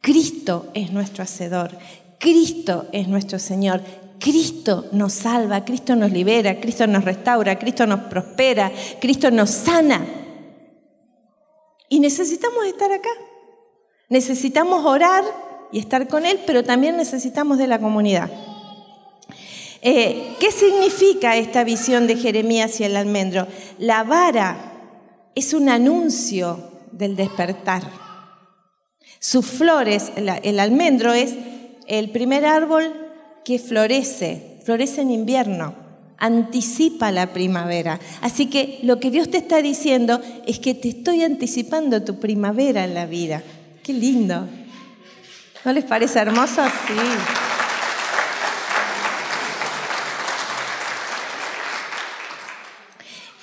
Cristo 0.00 0.68
es 0.72 0.92
nuestro 0.92 1.24
Hacedor, 1.24 1.76
Cristo 2.24 2.86
es 2.90 3.06
nuestro 3.06 3.38
Señor, 3.38 3.82
Cristo 4.18 4.86
nos 4.92 5.12
salva, 5.12 5.62
Cristo 5.62 5.94
nos 5.94 6.10
libera, 6.10 6.58
Cristo 6.58 6.86
nos 6.86 7.04
restaura, 7.04 7.58
Cristo 7.58 7.86
nos 7.86 8.00
prospera, 8.04 8.72
Cristo 8.98 9.30
nos 9.30 9.50
sana. 9.50 10.02
Y 11.90 12.00
necesitamos 12.00 12.64
estar 12.64 12.90
acá. 12.90 13.10
Necesitamos 14.08 14.86
orar 14.86 15.22
y 15.70 15.78
estar 15.78 16.08
con 16.08 16.24
Él, 16.24 16.40
pero 16.46 16.64
también 16.64 16.96
necesitamos 16.96 17.58
de 17.58 17.66
la 17.66 17.78
comunidad. 17.78 18.30
Eh, 19.82 20.34
¿Qué 20.40 20.50
significa 20.50 21.36
esta 21.36 21.62
visión 21.62 22.06
de 22.06 22.16
Jeremías 22.16 22.80
y 22.80 22.84
el 22.84 22.96
almendro? 22.96 23.46
La 23.78 24.02
vara 24.02 24.72
es 25.34 25.52
un 25.52 25.68
anuncio 25.68 26.70
del 26.90 27.16
despertar. 27.16 27.82
Sus 29.18 29.44
flores, 29.44 30.10
el 30.16 30.58
almendro 30.58 31.12
es 31.12 31.34
el 31.86 32.10
primer 32.10 32.44
árbol 32.46 32.92
que 33.44 33.58
florece, 33.58 34.58
florece 34.64 35.02
en 35.02 35.10
invierno, 35.10 35.74
anticipa 36.18 37.12
la 37.12 37.32
primavera. 37.32 38.00
Así 38.20 38.46
que 38.46 38.80
lo 38.82 39.00
que 39.00 39.10
Dios 39.10 39.30
te 39.30 39.38
está 39.38 39.60
diciendo 39.62 40.20
es 40.46 40.58
que 40.58 40.74
te 40.74 40.88
estoy 40.88 41.22
anticipando 41.22 42.02
tu 42.02 42.20
primavera 42.20 42.84
en 42.84 42.94
la 42.94 43.06
vida. 43.06 43.42
Qué 43.82 43.92
lindo. 43.92 44.48
¿No 45.64 45.72
les 45.72 45.84
parece 45.84 46.18
hermoso? 46.18 46.62
Sí. 46.86 46.94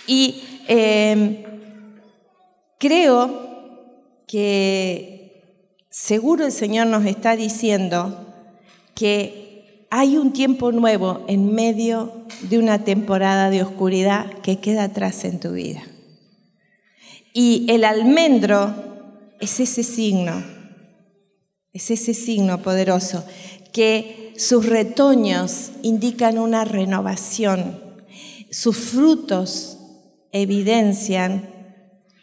Y 0.08 0.44
eh, 0.68 1.46
Creo 2.82 3.30
que 4.26 5.44
seguro 5.92 6.48
el 6.48 6.52
Señor 6.52 6.88
nos 6.88 7.06
está 7.06 7.36
diciendo 7.36 8.31
que 8.96 9.88
hay 9.90 10.18
un 10.18 10.32
tiempo 10.32 10.72
nuevo 10.72 11.26
en 11.28 11.54
medio 11.54 12.26
de 12.50 12.60
una 12.60 12.84
temporada 12.86 13.50
de 13.50 13.62
oscuridad 13.62 14.32
que 14.42 14.60
queda 14.60 14.86
atrás 14.86 15.26
en 15.26 15.40
tu 15.40 15.52
vida. 15.52 15.84
Y 17.34 17.66
el 17.70 17.84
almendro 17.84 18.74
es 19.40 19.60
ese 19.60 19.84
signo, 19.84 20.44
es 21.74 21.92
ese 21.92 22.14
signo 22.14 22.62
poderoso, 22.62 23.26
que 23.74 24.34
sus 24.38 24.66
retoños 24.66 25.72
indican 25.82 26.38
una 26.38 26.66
renovación, 26.66 27.80
sus 28.50 28.78
frutos 28.78 29.78
evidencian 30.32 31.50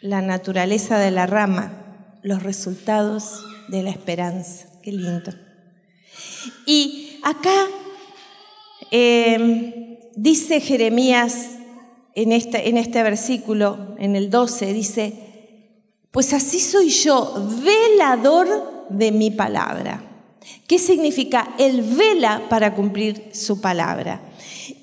la 0.01 0.21
naturaleza 0.21 0.97
de 0.97 1.11
la 1.11 1.27
rama, 1.27 2.17
los 2.23 2.43
resultados 2.43 3.43
de 3.67 3.83
la 3.83 3.89
esperanza. 3.91 4.67
Qué 4.81 4.91
lindo. 4.91 5.48
Y 6.65 7.19
acá 7.23 7.67
em, 8.91 9.97
dice 10.15 10.61
Jeremías 10.61 11.57
en 12.15 12.31
este, 12.31 12.69
en 12.69 12.77
este 12.77 13.01
versículo, 13.03 13.95
en 13.97 14.15
el 14.15 14.29
12, 14.29 14.73
dice, 14.73 15.13
pues 16.11 16.33
así 16.33 16.59
soy 16.59 16.89
yo, 16.89 17.33
velador 17.63 18.87
de 18.89 19.11
mi 19.11 19.31
palabra. 19.31 20.03
¿Qué 20.67 20.79
significa? 20.79 21.55
El 21.57 21.81
vela 21.81 22.43
para 22.49 22.73
cumplir 22.73 23.29
su 23.33 23.61
palabra. 23.61 24.21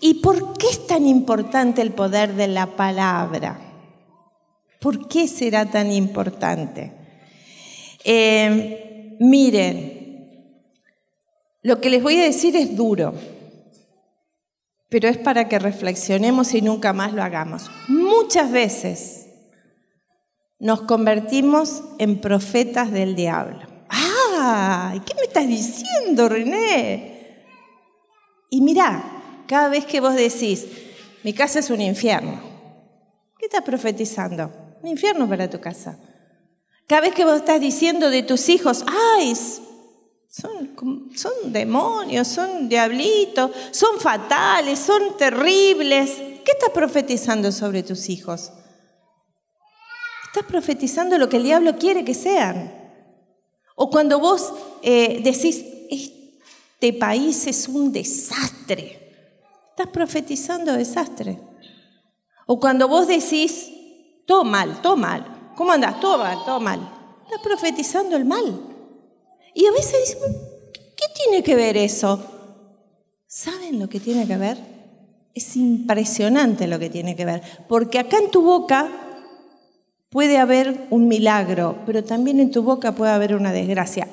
¿Y 0.01 0.15
por 0.15 0.57
qué 0.57 0.69
es 0.69 0.87
tan 0.87 1.07
importante 1.07 1.83
el 1.83 1.91
poder 1.93 2.35
de 2.35 2.49
la 2.49 2.77
palabra? 2.77 3.61
¿Por 4.81 5.09
qué 5.09 5.27
será 5.27 5.67
tan 5.67 5.91
importante? 5.93 6.93
Eh, 8.05 9.17
miren, 9.19 9.96
lo 11.67 11.81
que 11.81 11.91
les 11.91 12.01
voy 12.01 12.17
a 12.21 12.23
decir 12.23 12.55
es 12.55 12.77
duro, 12.77 13.13
pero 14.89 15.09
es 15.09 15.19
para 15.19 15.49
que 15.49 15.59
reflexionemos 15.59 16.55
y 16.55 16.63
nunca 16.63 16.93
más 16.93 17.13
lo 17.13 17.25
hagamos. 17.25 17.69
Muchas 17.89 18.53
veces 18.53 19.27
nos 20.61 20.83
convertimos 20.83 21.83
en 21.99 22.21
profetas 22.21 22.93
del 22.93 23.17
diablo. 23.17 23.67
¡Ah! 23.89 24.95
¿Qué 25.05 25.15
me 25.17 25.23
estás 25.23 25.49
diciendo, 25.49 26.29
René? 26.29 27.47
Y 28.49 28.61
mirá, 28.61 29.43
cada 29.49 29.69
vez 29.69 29.87
que 29.87 30.01
vos 30.01 30.15
decís, 30.15 30.69
mi 31.25 31.33
casa 31.33 31.59
es 31.59 31.71
un 31.71 31.81
infierno, 31.81 32.41
¿qué 33.41 33.47
estás 33.47 33.63
profetizando? 33.63 34.53
un 34.85 34.89
infierno 34.89 35.29
para 35.29 35.51
tu 35.51 35.61
casa. 35.61 35.99
Cada 36.87 37.01
vez 37.01 37.13
que 37.13 37.25
vos 37.25 37.39
estás 37.39 37.61
diciendo 37.61 38.09
de 38.09 38.23
tus 38.23 38.49
hijos, 38.49 38.85
ay, 39.17 39.35
son, 41.15 41.53
demonios, 41.53 42.29
son 42.29 42.69
diablitos, 42.69 43.51
son 43.71 43.99
fatales, 43.99 44.79
son 44.79 45.17
terribles, 45.17 46.11
¿qué 46.45 46.53
estás 46.53 46.71
profetizando 46.71 47.51
sobre 47.53 47.83
tus 47.83 48.09
hijos? 48.11 48.53
Estás 50.27 50.45
profetizando 50.45 51.17
lo 51.17 51.29
que 51.29 51.39
el 51.39 51.45
diablo 51.45 51.79
quiere 51.79 52.05
que 52.05 52.13
sean. 52.13 52.71
O 53.77 53.89
cuando 53.89 54.19
vos 54.19 54.53
eh, 54.83 55.21
decís, 55.23 55.65
este 55.91 56.93
país 56.93 57.47
es 57.47 57.69
un 57.69 57.91
desastre, 57.93 59.15
estás 59.71 59.89
profetizando 59.89 60.75
desastre. 60.75 61.41
O 62.47 62.61
cuando 62.61 62.89
vos 62.89 63.07
decís, 63.07 63.71
todo 64.27 64.45
mal, 64.45 64.83
todo 64.83 64.97
mal. 64.97 65.53
¿Cómo 65.57 65.73
andás? 65.73 65.99
Todo 65.99 66.19
mal, 66.19 66.39
todo 66.45 66.61
mal. 66.61 66.93
Estás 67.25 67.41
profetizando 67.43 68.17
el 68.17 68.27
mal. 68.27 68.76
Y 69.57 69.65
a 69.65 69.73
veces 69.73 69.95
dicen, 70.07 70.37
¿qué 70.95 71.07
tiene 71.15 71.43
que 71.43 71.55
ver 71.55 71.79
eso? 71.79 72.23
¿Saben 73.27 73.81
lo 73.81 73.89
que 73.89 74.01
tiene 74.01 74.27
que 74.27 74.37
ver? 74.37 74.59
Es 75.35 75.57
impresionante 75.57 76.67
lo 76.67 76.79
que 76.79 76.91
tiene 76.91 77.17
que 77.17 77.25
ver. 77.25 77.41
Porque 77.67 77.99
acá 77.99 78.19
en 78.19 78.31
tu 78.31 78.43
boca 78.43 78.87
puede 80.11 80.37
haber 80.37 80.87
un 80.91 81.09
milagro, 81.09 81.79
pero 81.87 82.05
también 82.05 82.39
en 82.39 82.51
tu 82.51 82.63
boca 82.63 82.95
puede 82.95 83.13
haber 83.13 83.35
una 83.35 83.51
desgracia. 83.51 84.07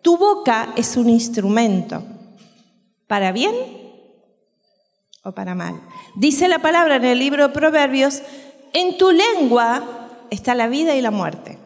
Tu 0.00 0.16
boca 0.16 0.72
es 0.76 0.96
un 0.96 1.10
instrumento, 1.10 2.02
para 3.06 3.32
bien 3.32 3.54
o 5.24 5.32
para 5.32 5.54
mal. 5.54 5.78
Dice 6.14 6.48
la 6.48 6.60
palabra 6.60 6.96
en 6.96 7.04
el 7.04 7.18
libro 7.18 7.48
de 7.48 7.52
Proverbios, 7.52 8.22
en 8.72 8.96
tu 8.96 9.10
lengua 9.10 10.08
está 10.30 10.54
la 10.54 10.68
vida 10.68 10.96
y 10.96 11.02
la 11.02 11.10
muerte. 11.10 11.58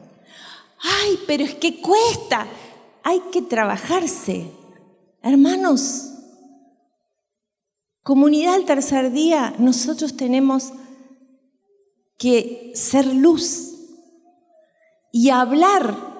Ay, 0.83 1.16
pero 1.29 1.45
es 1.45 1.55
que 1.55 1.81
cuesta, 1.81 2.49
hay 3.05 3.21
que 3.33 3.43
trabajarse. 3.43 4.51
Hermanos, 5.23 6.11
comunidad 8.03 8.55
al 8.55 8.65
tercer 8.65 9.13
día, 9.13 9.55
nosotros 9.59 10.17
tenemos 10.17 10.73
que 12.19 12.73
ser 12.75 13.07
luz 13.07 13.75
y 15.13 15.31
hablar 15.31 16.11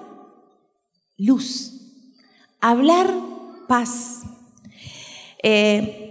luz, 1.21 1.73
hablar 2.59 3.13
paz. 3.67 4.21
Eh, 5.43 6.01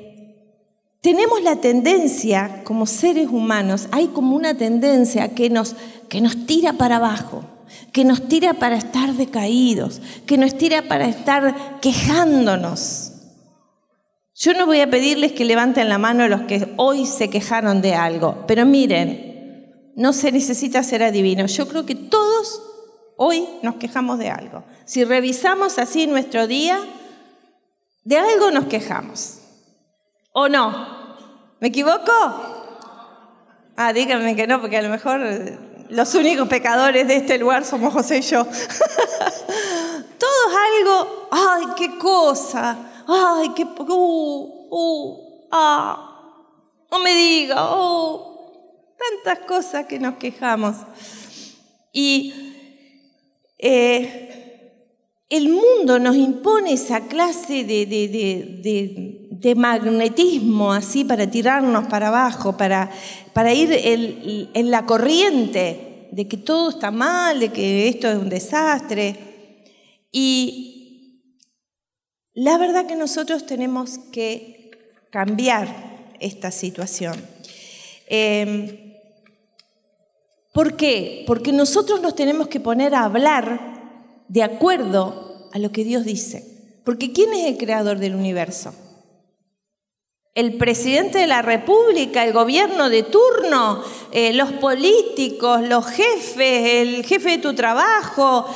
tenemos 1.00 1.42
la 1.42 1.56
tendencia, 1.56 2.62
como 2.64 2.86
seres 2.86 3.28
humanos, 3.28 3.88
hay 3.90 4.08
como 4.08 4.36
una 4.36 4.56
tendencia 4.56 5.34
que 5.34 5.50
nos, 5.50 5.74
que 6.08 6.20
nos 6.20 6.46
tira 6.46 6.74
para 6.74 6.96
abajo, 6.96 7.44
que 7.92 8.04
nos 8.04 8.28
tira 8.28 8.54
para 8.54 8.76
estar 8.76 9.14
decaídos, 9.14 10.00
que 10.26 10.36
nos 10.38 10.56
tira 10.56 10.82
para 10.82 11.06
estar 11.06 11.80
quejándonos. 11.80 13.12
Yo 14.34 14.54
no 14.54 14.66
voy 14.66 14.80
a 14.80 14.90
pedirles 14.90 15.32
que 15.32 15.44
levanten 15.44 15.88
la 15.88 15.98
mano 15.98 16.24
a 16.24 16.28
los 16.28 16.42
que 16.42 16.72
hoy 16.76 17.04
se 17.06 17.28
quejaron 17.28 17.82
de 17.82 17.94
algo, 17.94 18.44
pero 18.46 18.64
miren, 18.64 19.92
no 19.96 20.12
se 20.12 20.32
necesita 20.32 20.82
ser 20.82 21.02
adivino. 21.02 21.46
Yo 21.46 21.68
creo 21.68 21.84
que 21.84 21.94
todos 21.94 22.62
hoy 23.16 23.46
nos 23.62 23.74
quejamos 23.74 24.18
de 24.18 24.30
algo. 24.30 24.64
Si 24.86 25.04
revisamos 25.04 25.78
así 25.78 26.06
nuestro 26.06 26.46
día, 26.46 26.80
de 28.04 28.16
algo 28.16 28.50
nos 28.50 28.64
quejamos. 28.64 29.40
¿O 30.32 30.48
no? 30.48 31.16
¿Me 31.60 31.68
equivoco? 31.68 32.12
Ah, 33.76 33.92
díganme 33.92 34.36
que 34.36 34.46
no, 34.46 34.60
porque 34.60 34.78
a 34.78 34.82
lo 34.82 34.88
mejor 34.88 35.20
los 35.90 36.14
únicos 36.14 36.48
pecadores 36.48 37.06
de 37.06 37.16
este 37.16 37.38
lugar 37.38 37.64
somos 37.64 37.92
José 37.92 38.18
y 38.18 38.22
yo. 38.22 38.44
Todos 40.18 40.54
algo, 40.78 41.28
ay, 41.30 41.64
qué 41.76 41.98
cosa, 41.98 42.78
ay, 43.06 43.50
qué, 43.54 43.64
uh, 43.64 44.68
uh, 44.70 45.48
ah, 45.50 46.06
no 46.90 46.98
me 46.98 47.14
diga, 47.14 47.56
oh, 47.58 48.96
tantas 48.98 49.46
cosas 49.46 49.86
que 49.86 49.98
nos 49.98 50.16
quejamos. 50.16 50.76
Y 51.92 52.32
eh, 53.58 54.30
el 55.28 55.48
mundo 55.48 55.98
nos 55.98 56.16
impone 56.16 56.72
esa 56.72 57.00
clase 57.02 57.64
de, 57.64 57.86
magnetismo 59.56 60.72
así 60.72 61.04
para 61.04 61.30
tirarnos 61.30 61.86
para 61.88 62.08
abajo, 62.08 62.56
para, 62.56 62.90
para 63.32 63.52
ir 63.54 63.70
en 63.72 64.70
la 64.70 64.86
corriente 64.86 66.08
de 66.12 66.28
que 66.28 66.36
todo 66.36 66.70
está 66.70 66.90
mal, 66.90 67.40
de 67.40 67.50
que 67.50 67.88
esto 67.88 68.08
es 68.08 68.16
un 68.16 68.28
desastre. 68.28 69.16
Y 70.12 71.24
la 72.34 72.58
verdad 72.58 72.86
que 72.86 72.96
nosotros 72.96 73.46
tenemos 73.46 73.98
que 74.12 74.70
cambiar 75.10 76.14
esta 76.20 76.50
situación. 76.50 77.14
Eh, 78.06 78.90
¿Por 80.52 80.76
qué? 80.76 81.24
Porque 81.26 81.52
nosotros 81.52 82.00
nos 82.00 82.14
tenemos 82.14 82.48
que 82.48 82.60
poner 82.60 82.94
a 82.94 83.04
hablar 83.04 84.24
de 84.28 84.42
acuerdo 84.42 85.48
a 85.52 85.58
lo 85.58 85.70
que 85.70 85.84
Dios 85.84 86.04
dice. 86.04 86.44
Porque 86.84 87.12
¿quién 87.12 87.32
es 87.32 87.46
el 87.46 87.56
creador 87.56 87.98
del 87.98 88.14
universo? 88.14 88.74
El 90.34 90.58
presidente 90.58 91.18
de 91.18 91.26
la 91.26 91.42
República, 91.42 92.24
el 92.24 92.32
gobierno 92.32 92.88
de 92.88 93.02
turno, 93.02 93.82
eh, 94.12 94.32
los 94.32 94.52
políticos, 94.52 95.62
los 95.62 95.86
jefes, 95.86 96.86
el 96.86 97.04
jefe 97.04 97.30
de 97.30 97.38
tu 97.38 97.54
trabajo. 97.54 98.46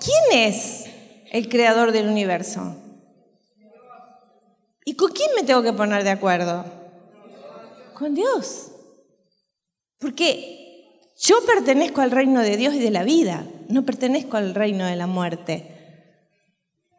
¿Quién 0.00 0.48
es 0.48 0.84
el 1.32 1.48
creador 1.48 1.90
del 1.90 2.08
universo? 2.08 2.76
¿Y 4.84 4.94
con 4.94 5.10
quién 5.12 5.30
me 5.34 5.42
tengo 5.42 5.62
que 5.62 5.72
poner 5.72 6.04
de 6.04 6.10
acuerdo? 6.10 6.64
Con 7.94 8.14
Dios. 8.14 8.70
Porque 9.98 10.64
yo 11.18 11.36
pertenezco 11.46 12.00
al 12.00 12.10
reino 12.10 12.42
de 12.42 12.56
Dios 12.56 12.74
y 12.74 12.80
de 12.80 12.90
la 12.90 13.02
vida, 13.02 13.46
no 13.68 13.84
pertenezco 13.84 14.36
al 14.36 14.54
reino 14.54 14.84
de 14.84 14.96
la 14.96 15.06
muerte, 15.06 15.70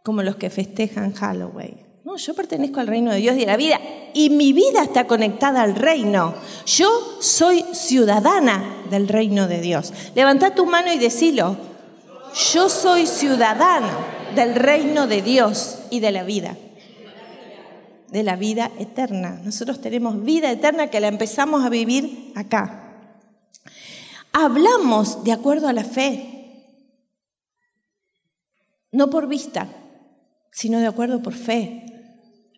como 0.03 0.23
los 0.23 0.35
que 0.35 0.49
festejan 0.49 1.13
Halloween. 1.13 1.84
No, 2.05 2.15
yo 2.15 2.33
pertenezco 2.33 2.79
al 2.79 2.87
reino 2.87 3.11
de 3.11 3.17
Dios 3.17 3.35
y 3.35 3.39
de 3.39 3.45
la 3.47 3.57
vida 3.57 3.81
y 4.13 4.29
mi 4.29 4.53
vida 4.53 4.83
está 4.83 5.07
conectada 5.07 5.61
al 5.63 5.75
reino. 5.75 6.35
Yo 6.65 6.87
soy 7.19 7.65
ciudadana 7.73 8.83
del 8.89 9.09
reino 9.09 9.47
de 9.47 9.59
Dios. 9.59 9.91
Levanta 10.15 10.55
tu 10.55 10.65
mano 10.65 10.93
y 10.93 10.97
decilo. 10.97 11.57
Yo 12.53 12.69
soy 12.69 13.07
ciudadana 13.07 13.89
del 14.35 14.55
reino 14.55 15.07
de 15.07 15.21
Dios 15.21 15.79
y 15.89 15.99
de 15.99 16.11
la 16.11 16.23
vida. 16.23 16.55
De 18.09 18.23
la 18.23 18.37
vida 18.37 18.71
eterna. 18.79 19.41
Nosotros 19.43 19.81
tenemos 19.81 20.23
vida 20.23 20.49
eterna 20.49 20.87
que 20.87 21.01
la 21.01 21.07
empezamos 21.07 21.65
a 21.65 21.69
vivir 21.69 22.31
acá 22.35 22.85
hablamos 24.35 25.23
de 25.23 25.31
acuerdo 25.31 25.69
a 25.69 25.73
la 25.73 25.85
fe, 25.85 26.75
no 28.91 29.09
por 29.09 29.27
vista, 29.27 29.69
sino 30.51 30.79
de 30.79 30.87
acuerdo 30.87 31.21
por 31.21 31.33
fe. 31.33 31.84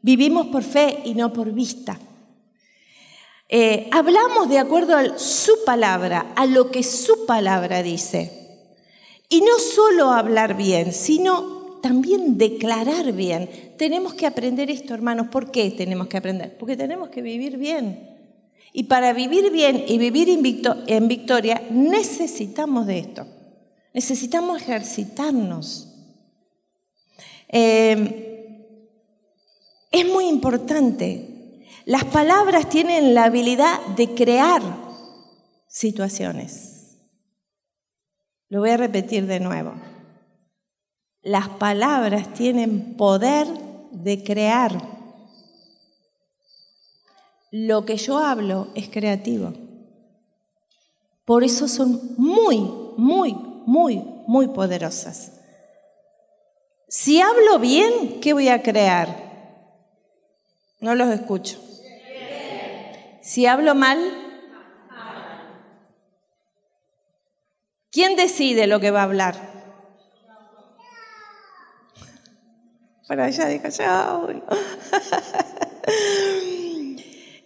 Vivimos 0.02 0.48
por 0.48 0.64
fe 0.64 1.02
y 1.06 1.14
no 1.14 1.34
por 1.34 1.52
vista. 1.52 2.00
Eh, 3.50 3.88
hablamos 3.92 4.50
de 4.50 4.60
acuerdo 4.60 4.98
a 4.98 5.18
su 5.18 5.64
palabra, 5.66 6.34
a 6.36 6.46
lo 6.46 6.70
que 6.70 6.84
su 6.84 7.26
palabra 7.26 7.82
dice. 7.82 8.32
Y 9.30 9.42
no 9.42 9.60
solo 9.60 10.12
hablar 10.12 10.56
bien, 10.56 10.94
sino 10.94 11.80
también 11.82 12.38
declarar 12.38 13.14
bien. 13.14 13.74
Tenemos 13.78 14.14
que 14.14 14.26
aprender 14.26 14.70
esto, 14.70 14.94
hermanos. 14.94 15.28
¿Por 15.28 15.52
qué 15.52 15.72
tenemos 15.72 16.08
que 16.08 16.18
aprender? 16.18 16.58
Porque 16.58 16.76
tenemos 16.76 17.10
que 17.10 17.22
vivir 17.22 17.58
bien. 17.58 18.16
Y 18.74 18.84
para 18.84 19.14
vivir 19.14 19.52
bien 19.52 19.84
y 19.88 19.98
vivir 19.98 20.30
en 20.30 21.08
victoria 21.08 21.64
necesitamos 21.72 22.86
de 22.86 23.00
esto. 23.00 23.26
Necesitamos 23.94 24.62
ejercitarnos. 24.62 25.88
Eh, 27.50 28.27
es 29.92 30.06
muy 30.08 30.28
importante. 30.28 31.66
Las 31.86 32.06
palabras 32.06 32.70
tienen 32.70 33.14
la 33.14 33.26
habilidad 33.26 33.80
de 33.96 34.14
crear 34.14 34.62
situaciones. 35.68 36.98
Lo 38.50 38.62
voy 38.62 38.72
a 38.72 38.78
repetir 38.78 39.28
de 39.28 39.40
nuevo. 39.40 39.74
Las 41.22 41.50
palabras 41.50 42.34
tienen 42.34 42.96
poder 42.96 43.48
de 43.92 44.24
crear 44.24 44.98
lo 47.52 47.86
que 47.86 47.98
yo 47.98 48.18
hablo 48.18 48.68
es 48.76 48.90
creativo. 48.90 49.54
Por 51.26 51.44
eso 51.44 51.68
son 51.68 52.16
muy, 52.18 52.58
muy, 52.98 53.34
muy, 53.66 54.04
muy 54.28 54.48
poderosas. 54.48 55.34
Si 56.88 57.20
hablo 57.20 57.60
bien, 57.60 58.20
¿qué 58.22 58.34
voy 58.34 58.48
a 58.48 58.62
crear? 58.62 59.27
No 60.80 60.96
los 60.96 61.10
escucho. 61.10 61.60
Si 63.22 63.46
hablo 63.46 63.76
mal, 63.76 64.00
¿quién 67.92 68.16
decide 68.16 68.68
lo 68.68 68.80
que 68.80 68.92
va 68.92 69.02
a 69.02 69.04
hablar? 69.04 69.36
Para 73.08 73.26
allá 73.26 73.48
diga 73.48 73.70
yo. 73.70 74.28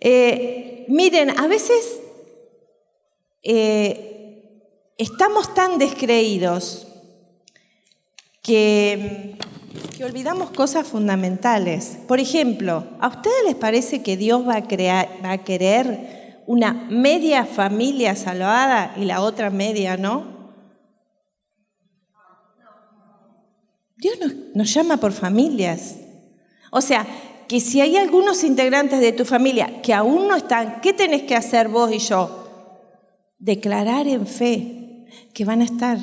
Eh, 0.04 0.86
miren, 0.88 1.40
a 1.40 1.46
veces 1.46 2.00
eh, 3.44 4.64
estamos 4.98 5.54
tan 5.54 5.78
descreídos 5.78 6.88
que, 8.42 9.38
que, 9.96 10.06
olvidamos 10.06 10.52
cosas 10.52 10.88
fundamentales. 10.88 11.98
Por 12.08 12.20
ejemplo, 12.20 12.86
¿a 13.00 13.08
ustedes 13.08 13.46
les 13.46 13.56
parece 13.56 14.02
que 14.02 14.18
Dios 14.18 14.48
va 14.48 14.58
a, 14.58 15.38
querer 15.38 16.42
una 16.48 16.74
media 16.74 17.46
familia 17.46 18.16
salvada 18.16 18.94
y 18.98 19.06
la 19.06 19.22
otra 19.22 19.50
media 19.50 19.98
no? 19.98 20.40
Dios 23.98 24.20
nos, 24.20 24.34
nos 24.56 24.74
llama 24.74 24.98
por 24.98 25.12
familias. 25.12 25.98
O 26.72 26.82
sea, 26.82 27.06
que 27.48 27.60
si 27.60 27.82
hay 27.82 27.98
algunos 27.98 28.44
integrantes 28.44 29.02
de 29.02 29.12
tu 29.12 29.26
familia 29.26 29.82
que 29.82 29.94
aún 29.94 30.28
no 30.28 30.36
están, 30.36 30.80
¿qué 30.82 30.94
tenés 30.94 31.24
que 31.24 31.36
hacer 31.36 31.68
vos 31.68 31.92
y 31.92 32.00
yo? 32.00 32.48
Declarar 33.38 34.08
en 34.08 34.26
fe. 34.26 34.78
que 35.34 35.44
van 35.44 35.62
a 35.62 35.66
estar. 35.66 35.98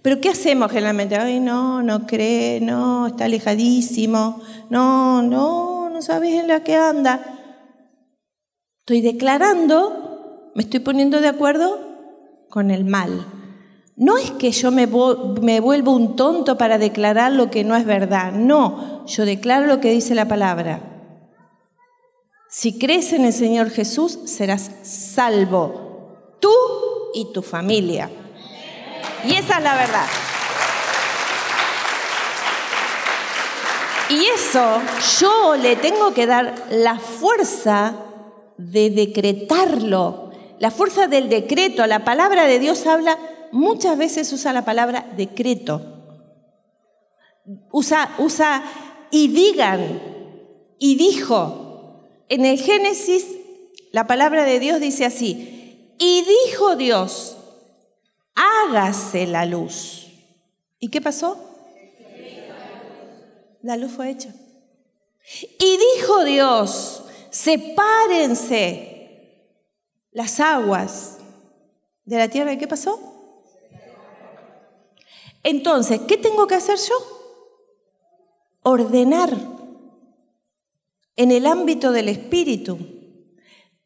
Pero 0.00 0.20
¿qué 0.20 0.30
hacemos 0.30 0.70
generalmente? 0.70 1.16
Ay, 1.16 1.38
no, 1.38 1.82
no 1.82 2.06
cree, 2.06 2.60
no, 2.60 3.08
está 3.08 3.26
alejadísimo, 3.26 4.40
no, 4.70 5.20
no, 5.22 5.90
no 5.90 6.02
sabes 6.02 6.32
en 6.34 6.48
la 6.48 6.64
que 6.64 6.74
anda. 6.76 7.20
Estoy 8.78 9.02
declarando, 9.02 10.50
me 10.54 10.62
estoy 10.62 10.80
poniendo 10.80 11.20
de 11.20 11.28
acuerdo 11.28 11.78
con 12.48 12.70
el 12.70 12.84
mal. 12.84 13.26
No 13.94 14.16
es 14.16 14.30
que 14.30 14.50
yo 14.50 14.70
me, 14.70 14.88
me 15.42 15.60
vuelvo 15.60 15.92
un 15.92 16.16
tonto 16.16 16.56
para 16.56 16.78
declarar 16.78 17.32
lo 17.32 17.50
que 17.50 17.62
no 17.62 17.76
es 17.76 17.84
verdad, 17.84 18.32
no, 18.32 19.04
yo 19.06 19.26
declaro 19.26 19.66
lo 19.66 19.80
que 19.80 19.90
dice 19.90 20.14
la 20.14 20.26
palabra. 20.26 20.80
Si 22.48 22.78
crees 22.78 23.12
en 23.12 23.24
el 23.24 23.32
Señor 23.32 23.70
Jesús, 23.70 24.18
serás 24.24 24.70
salvo, 24.82 26.36
tú 26.40 26.50
y 27.14 27.32
tu 27.32 27.42
familia. 27.42 28.10
Y 29.24 29.34
esa 29.34 29.58
es 29.58 29.62
la 29.62 29.74
verdad. 29.74 30.06
Y 34.10 34.26
eso 34.26 34.82
yo 35.20 35.56
le 35.56 35.76
tengo 35.76 36.12
que 36.12 36.26
dar 36.26 36.54
la 36.70 36.98
fuerza 36.98 37.94
de 38.58 38.90
decretarlo, 38.90 40.30
la 40.58 40.70
fuerza 40.70 41.06
del 41.06 41.28
decreto. 41.28 41.86
La 41.86 42.04
palabra 42.04 42.46
de 42.46 42.58
Dios 42.58 42.86
habla, 42.86 43.18
muchas 43.52 43.96
veces 43.96 44.32
usa 44.32 44.52
la 44.52 44.64
palabra 44.64 45.06
decreto. 45.16 45.80
Usa, 47.70 48.14
usa 48.18 48.62
y 49.10 49.28
digan, 49.28 50.02
y 50.78 50.96
dijo. 50.96 52.08
En 52.28 52.44
el 52.44 52.58
Génesis, 52.58 53.26
la 53.92 54.06
palabra 54.06 54.44
de 54.44 54.58
Dios 54.58 54.80
dice 54.80 55.04
así, 55.04 55.94
y 55.98 56.24
dijo 56.46 56.76
Dios, 56.76 57.36
hágase 58.34 59.26
la 59.26 59.44
luz. 59.46 60.08
¿Y 60.78 60.88
qué 60.88 61.00
pasó? 61.00 61.38
La 63.62 63.76
luz 63.76 63.92
fue 63.92 64.10
hecha. 64.10 64.34
Y 65.58 65.78
dijo 65.96 66.24
Dios, 66.24 67.04
sepárense 67.30 68.92
las 70.10 70.40
aguas 70.40 71.18
de 72.04 72.18
la 72.18 72.28
tierra. 72.28 72.52
¿Y 72.52 72.58
qué 72.58 72.66
pasó? 72.66 72.98
Entonces, 75.44 76.00
¿qué 76.08 76.16
tengo 76.16 76.46
que 76.46 76.54
hacer 76.54 76.78
yo? 76.78 76.94
Ordenar 78.62 79.36
en 81.16 81.30
el 81.30 81.46
ámbito 81.46 81.92
del 81.92 82.08
espíritu 82.08 82.78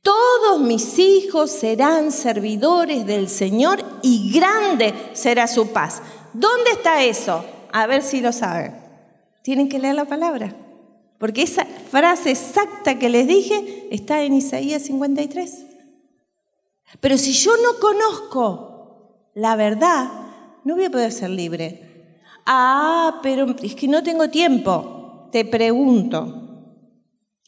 todos 0.06 0.60
mis 0.60 1.00
hijos 1.00 1.50
serán 1.50 2.12
servidores 2.12 3.04
del 3.06 3.28
Señor 3.28 3.82
y 4.02 4.32
grande 4.32 4.94
será 5.14 5.48
su 5.48 5.72
paz. 5.72 6.00
¿Dónde 6.32 6.70
está 6.70 7.02
eso? 7.02 7.44
A 7.72 7.88
ver 7.88 8.04
si 8.04 8.20
lo 8.20 8.32
saben. 8.32 8.76
Tienen 9.42 9.68
que 9.68 9.80
leer 9.80 9.96
la 9.96 10.04
palabra. 10.04 10.54
Porque 11.18 11.42
esa 11.42 11.64
frase 11.64 12.30
exacta 12.30 13.00
que 13.00 13.08
les 13.08 13.26
dije 13.26 13.88
está 13.90 14.22
en 14.22 14.34
Isaías 14.34 14.82
53. 14.82 15.66
Pero 17.00 17.18
si 17.18 17.32
yo 17.32 17.50
no 17.56 17.80
conozco 17.80 19.32
la 19.34 19.56
verdad, 19.56 20.08
no 20.62 20.76
voy 20.76 20.84
a 20.84 20.90
poder 20.90 21.10
ser 21.10 21.30
libre. 21.30 22.20
Ah, 22.46 23.18
pero 23.24 23.56
es 23.60 23.74
que 23.74 23.88
no 23.88 24.04
tengo 24.04 24.30
tiempo. 24.30 25.28
Te 25.32 25.44
pregunto. 25.44 26.62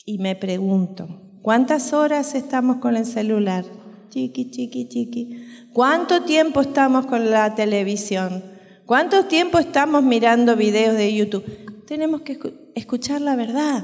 Y 0.04 0.18
me 0.18 0.34
pregunto. 0.34 1.27
¿Cuántas 1.48 1.94
horas 1.94 2.34
estamos 2.34 2.76
con 2.76 2.94
el 2.94 3.06
celular? 3.06 3.64
Chiqui, 4.11 4.50
chiqui, 4.50 4.87
chiqui. 4.87 5.46
¿Cuánto 5.72 6.24
tiempo 6.24 6.61
estamos 6.61 7.06
con 7.06 7.30
la 7.30 7.54
televisión? 7.54 8.44
¿Cuánto 8.84 9.24
tiempo 9.24 9.58
estamos 9.58 10.02
mirando 10.02 10.56
videos 10.56 10.94
de 10.94 11.14
YouTube? 11.14 11.46
Tenemos 11.87 12.20
que 12.20 12.38
escuchar 12.74 13.22
la 13.22 13.34
verdad, 13.34 13.82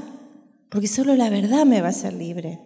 porque 0.69 0.87
solo 0.87 1.15
la 1.15 1.31
verdad 1.31 1.65
me 1.65 1.81
va 1.81 1.87
a 1.87 1.89
hacer 1.89 2.13
libre. 2.13 2.59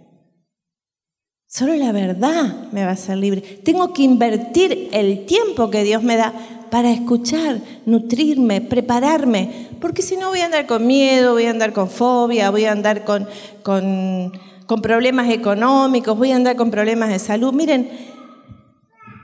Solo 1.47 1.75
la 1.75 1.93
verdad 1.93 2.69
me 2.73 2.83
va 2.83 2.89
a 2.89 2.95
hacer 2.95 3.19
libre. 3.19 3.39
Tengo 3.39 3.93
que 3.93 4.03
invertir 4.03 4.89
el 4.91 5.25
tiempo 5.25 5.69
que 5.69 5.85
Dios 5.85 6.03
me 6.03 6.17
da 6.17 6.33
para 6.69 6.91
escuchar, 6.91 7.62
nutrirme, 7.85 8.59
prepararme, 8.59 9.69
porque 9.79 10.01
si 10.01 10.17
no 10.17 10.27
voy 10.27 10.41
a 10.41 10.47
andar 10.47 10.67
con 10.67 10.85
miedo, 10.85 11.35
voy 11.35 11.45
a 11.45 11.51
andar 11.51 11.71
con 11.71 11.89
fobia, 11.89 12.49
voy 12.49 12.65
a 12.65 12.73
andar 12.73 13.05
con, 13.05 13.29
con 13.63 14.33
con 14.69 14.84
problemas 14.84 15.32
económicos, 15.32 16.15
voy 16.15 16.32
a 16.32 16.36
andar 16.36 16.55
con 16.55 16.69
problemas 16.69 17.10
de 17.10 17.17
salud. 17.17 17.51
Miren, 17.51 17.89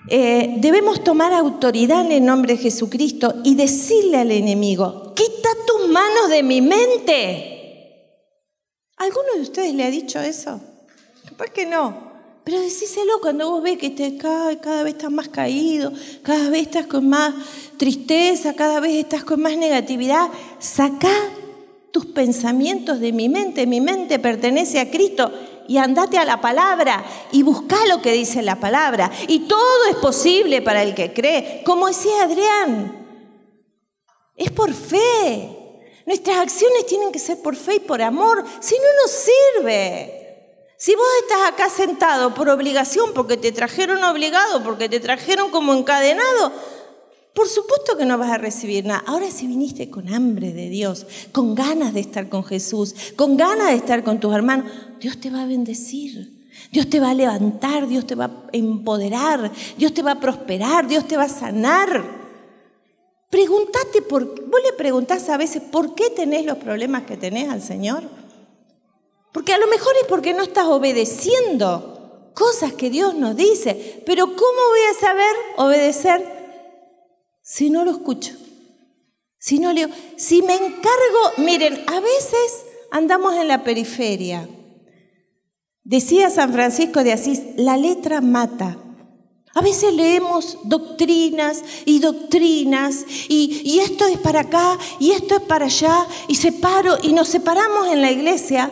eh, 0.10 0.56
debemos 0.58 1.04
tomar 1.04 1.34
autoridad 1.34 2.04
en 2.04 2.14
el 2.14 2.26
nombre 2.26 2.54
de 2.56 2.64
Jesucristo 2.64 3.32
y 3.44 3.54
decirle 3.54 4.18
al 4.18 4.32
enemigo, 4.32 5.14
quita 5.14 5.50
tus 5.68 5.88
manos 5.88 6.30
de 6.30 6.42
mi 6.42 6.62
mente. 6.62 8.10
¿Alguno 8.98 9.36
de 9.36 9.42
ustedes 9.42 9.76
le 9.76 9.84
ha 9.84 9.92
dicho 9.92 10.20
eso? 10.20 10.60
Capaz 11.30 11.52
que 11.52 11.68
no. 11.68 11.94
Pero 12.44 12.60
decíselo 12.60 13.22
cuando 13.22 13.52
vos 13.52 13.62
ves 13.62 13.78
que 13.78 13.92
te 13.92 14.18
cae, 14.18 14.58
cada 14.58 14.82
vez 14.82 14.96
estás 14.96 15.12
más 15.12 15.30
caído, 15.30 15.94
cada 16.24 16.50
vez 16.50 16.64
estás 16.64 16.88
con 16.88 17.08
más 17.08 17.36
tristeza, 17.78 18.56
cada 18.56 18.80
vez 18.80 18.96
estás 18.96 19.24
con 19.24 19.44
más 19.44 19.56
negatividad. 19.58 20.28
Saca 20.58 21.14
tus 21.96 22.08
pensamientos 22.08 23.00
de 23.00 23.14
mi 23.14 23.30
mente. 23.30 23.66
Mi 23.66 23.80
mente 23.80 24.20
pertenece 24.20 24.82
a 24.82 24.92
Cristo 24.92 25.32
y 25.66 25.78
andate 25.78 26.18
a 26.18 26.26
la 26.26 26.42
palabra 26.42 27.06
y 27.32 27.42
busca 27.42 27.78
lo 27.88 28.02
que 28.02 28.12
dice 28.12 28.42
la 28.42 28.60
palabra. 28.60 29.10
Y 29.30 29.48
todo 29.48 29.86
es 29.90 29.96
posible 29.96 30.62
para 30.62 30.84
el 30.84 30.94
que 30.94 31.14
cree. 31.14 31.62
Como 31.66 31.88
decía 31.88 32.24
Adrián, 32.24 33.32
es 34.36 34.52
por 34.52 34.74
fe. 34.74 35.94
Nuestras 36.06 36.40
acciones 36.40 36.86
tienen 36.86 37.14
que 37.14 37.20
ser 37.20 37.42
por 37.42 37.56
fe 37.56 37.76
y 37.76 37.80
por 37.80 38.02
amor, 38.02 38.44
si 38.60 38.76
no 38.76 39.02
nos 39.02 39.12
sirve. 39.12 40.26
Si 40.78 40.94
vos 40.96 41.06
estás 41.22 41.48
acá 41.48 41.70
sentado 41.70 42.34
por 42.34 42.50
obligación, 42.50 43.14
porque 43.14 43.38
te 43.38 43.54
trajeron 43.54 44.04
obligado, 44.04 44.62
porque 44.66 44.90
te 44.90 45.00
trajeron 45.00 45.50
como 45.50 45.74
encadenado, 45.74 46.52
por 47.36 47.50
supuesto 47.50 47.98
que 47.98 48.06
no 48.06 48.18
vas 48.18 48.32
a 48.32 48.38
recibir 48.38 48.86
nada. 48.86 49.04
Ahora 49.06 49.30
si 49.30 49.46
viniste 49.46 49.90
con 49.90 50.08
hambre 50.08 50.54
de 50.54 50.70
Dios, 50.70 51.06
con 51.34 51.54
ganas 51.54 51.94
de 51.94 52.00
estar 52.00 52.30
con 52.30 52.46
Jesús, 52.46 52.96
con 53.18 53.36
ganas 53.36 53.72
de 53.72 53.76
estar 53.76 54.06
con 54.06 54.22
tus 54.22 54.34
hermanos, 54.34 54.72
Dios 55.02 55.20
te 55.20 55.30
va 55.30 55.44
a 55.44 55.46
bendecir. 55.46 56.34
Dios 56.72 56.90
te 56.90 57.02
va 57.02 57.10
a 57.10 57.14
levantar, 57.14 57.88
Dios 57.88 58.08
te 58.08 58.16
va 58.16 58.26
a 58.26 58.32
empoderar, 58.54 59.52
Dios 59.78 59.94
te 59.94 60.02
va 60.02 60.12
a 60.12 60.20
prosperar, 60.22 60.88
Dios 60.88 61.06
te 61.10 61.18
va 61.18 61.24
a 61.24 61.30
sanar. 61.30 62.06
Pregúntate 63.30 64.02
por 64.02 64.24
vos 64.26 64.62
le 64.64 64.72
preguntás 64.72 65.28
a 65.28 65.36
veces 65.36 65.62
por 65.62 65.94
qué 65.94 66.10
tenés 66.12 66.46
los 66.46 66.58
problemas 66.58 67.04
que 67.04 67.18
tenés 67.18 67.50
al 67.50 67.62
Señor. 67.62 68.04
Porque 69.34 69.54
a 69.54 69.58
lo 69.58 69.68
mejor 69.68 69.94
es 70.02 70.08
porque 70.08 70.34
no 70.34 70.44
estás 70.44 70.68
obedeciendo 70.68 72.32
cosas 72.34 72.72
que 72.72 72.90
Dios 72.90 73.14
nos 73.14 73.36
dice. 73.36 74.02
Pero 74.06 74.28
¿cómo 74.28 74.70
voy 74.70 74.80
a 74.90 75.00
saber 75.00 75.36
obedecer 75.58 76.35
si 77.46 77.70
no 77.70 77.86
lo 77.86 77.92
escucho, 77.92 78.34
si 79.38 79.60
no 79.60 79.72
leo, 79.72 79.88
si 80.18 80.42
me 80.42 80.56
encargo, 80.56 81.22
miren, 81.38 81.84
a 81.86 82.00
veces 82.00 82.66
andamos 82.90 83.36
en 83.36 83.48
la 83.48 83.64
periferia. 83.64 84.50
Decía 85.84 86.32
San 86.32 86.52
Francisco 86.52 87.04
de 87.04 87.14
Asís, 87.14 87.44
la 87.56 87.78
letra 87.78 88.20
mata. 88.20 88.80
A 89.54 89.62
veces 89.62 89.94
leemos 89.94 90.58
doctrinas 90.64 91.64
y 91.86 92.00
doctrinas 92.00 93.06
y, 93.30 93.80
esto 93.80 94.08
es 94.08 94.18
para 94.18 94.42
acá 94.42 94.80
y 95.00 95.12
esto 95.12 95.36
es 95.36 95.42
para 95.42 95.66
allá 95.66 96.08
y 96.28 96.36
separo 96.36 96.98
y 97.04 97.14
nos 97.14 97.28
separamos 97.28 97.88
en 97.90 98.02
la 98.02 98.12
iglesia. 98.12 98.72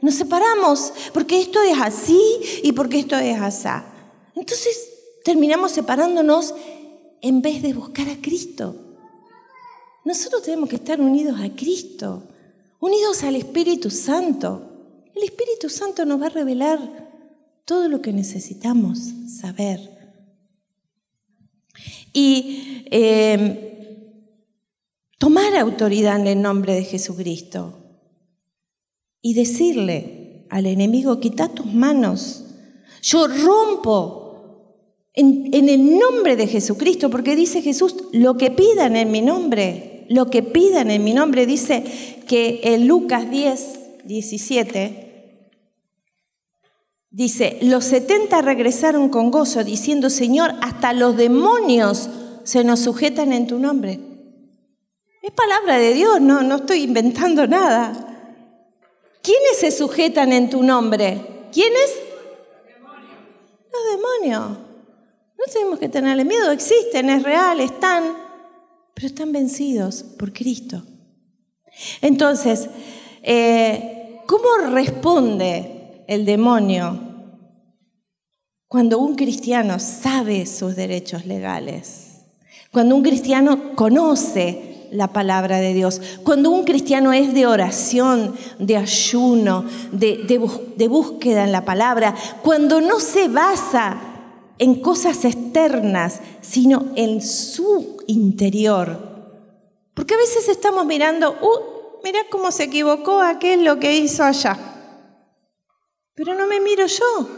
Nos 0.00 0.14
separamos 0.14 0.92
porque 1.12 1.40
esto 1.40 1.60
es 1.60 1.78
así 1.80 2.20
y 2.62 2.70
porque 2.70 3.00
esto 3.00 3.18
es 3.18 3.40
así. 3.40 3.68
Entonces 4.36 4.90
terminamos 5.24 5.72
separándonos 5.72 6.54
en 7.22 7.40
vez 7.40 7.62
de 7.62 7.72
buscar 7.72 8.08
a 8.08 8.20
Cristo. 8.20 8.76
Nosotros 10.04 10.42
tenemos 10.42 10.68
que 10.68 10.76
estar 10.76 11.00
unidos 11.00 11.40
a 11.40 11.54
Cristo, 11.54 12.24
unidos 12.80 13.22
al 13.22 13.36
Espíritu 13.36 13.90
Santo. 13.90 15.08
El 15.14 15.22
Espíritu 15.22 15.70
Santo 15.70 16.04
nos 16.04 16.20
va 16.20 16.26
a 16.26 16.30
revelar 16.30 17.12
todo 17.64 17.88
lo 17.88 18.02
que 18.02 18.12
necesitamos 18.12 18.98
saber. 19.28 19.88
Y 22.12 22.84
eh, 22.90 23.72
tomar 25.18 25.56
autoridad 25.56 26.20
en 26.20 26.26
el 26.26 26.42
nombre 26.42 26.74
de 26.74 26.84
Jesucristo 26.84 27.78
y 29.22 29.34
decirle 29.34 30.46
al 30.50 30.66
enemigo, 30.66 31.20
quita 31.20 31.48
tus 31.48 31.72
manos, 31.72 32.44
yo 33.00 33.28
rompo 33.28 34.21
en, 35.14 35.68
el 35.68 35.98
nombre 35.98 36.36
de 36.36 36.46
Jesucristo, 36.46 37.10
porque 37.10 37.36
dice 37.36 37.62
Jesús, 37.62 37.96
lo 38.12 38.36
que 38.36 38.50
pidan 38.50 38.96
en 38.96 39.10
mi 39.10 39.20
nombre, 39.20 40.06
lo 40.08 40.30
que 40.30 40.42
pidan 40.42 40.90
en 40.90 41.04
mi 41.04 41.12
nombre, 41.12 41.46
dice 41.46 41.84
que 42.26 42.60
en 42.64 42.86
Lucas 42.86 43.30
10, 43.30 43.80
17, 44.04 45.08
Dice, 47.14 47.58
los 47.60 47.84
setenta 47.84 48.40
regresaron 48.40 49.10
con 49.10 49.30
gozo, 49.30 49.62
diciendo, 49.64 50.08
Señor, 50.08 50.54
hasta 50.62 50.94
los 50.94 51.14
demonios 51.14 52.08
se 52.42 52.64
nos 52.64 52.80
sujetan 52.80 53.34
en 53.34 53.46
tu 53.46 53.58
nombre. 53.58 54.00
Es 55.20 55.30
palabra 55.32 55.76
de 55.76 55.92
Dios, 55.92 56.22
no, 56.22 56.42
no 56.42 56.56
estoy 56.56 56.84
inventando 56.84 57.46
nada. 57.46 58.30
¿Quiénes 59.22 59.58
se 59.58 59.70
sujetan 59.72 60.32
en 60.32 60.48
tu 60.48 60.62
nombre? 60.62 61.20
¿Quiénes? 61.52 62.00
Los 63.70 64.00
demonios. 64.00 64.71
No 65.44 65.52
tenemos 65.52 65.78
que 65.80 65.88
tenerle 65.88 66.24
miedo, 66.24 66.52
existen, 66.52 67.10
es 67.10 67.24
real, 67.24 67.60
están, 67.60 68.16
pero 68.94 69.08
están 69.08 69.32
vencidos 69.32 70.04
por 70.04 70.32
Cristo. 70.32 70.84
Entonces, 72.00 72.68
eh, 73.22 74.20
¿cómo 74.26 74.70
responde 74.70 76.04
el 76.06 76.24
demonio 76.24 77.00
cuando 78.68 79.00
un 79.00 79.16
cristiano 79.16 79.80
sabe 79.80 80.46
sus 80.46 80.76
derechos 80.76 81.26
legales? 81.26 82.20
Cuando 82.70 82.94
un 82.94 83.02
cristiano 83.02 83.74
conoce 83.74 84.88
la 84.92 85.08
palabra 85.08 85.58
de 85.58 85.74
Dios. 85.74 86.00
Cuando 86.22 86.50
un 86.50 86.64
cristiano 86.64 87.12
es 87.12 87.34
de 87.34 87.46
oración, 87.46 88.36
de 88.58 88.76
ayuno, 88.76 89.64
de, 89.90 90.86
búsqueda 90.88 91.44
en 91.44 91.52
la 91.52 91.64
palabra. 91.64 92.14
Cuando 92.42 92.80
no 92.80 93.00
se 93.00 93.28
basa 93.28 94.11
en 94.62 94.76
cosas 94.76 95.24
externas, 95.24 96.20
sino 96.40 96.92
en 96.94 97.20
su 97.20 97.96
interior. 98.06 98.96
Porque 99.92 100.14
a 100.14 100.18
veces 100.18 100.48
estamos 100.48 100.86
mirando, 100.86 101.32
uh, 101.32 102.00
mira 102.04 102.20
cómo 102.30 102.52
se 102.52 102.64
equivocó 102.64 103.20
aquel 103.20 103.64
lo 103.64 103.80
que 103.80 103.96
hizo 103.96 104.22
allá. 104.22 104.56
Pero 106.14 106.34
no 106.34 106.46
me 106.46 106.60
miro 106.60 106.86
yo. 106.86 107.28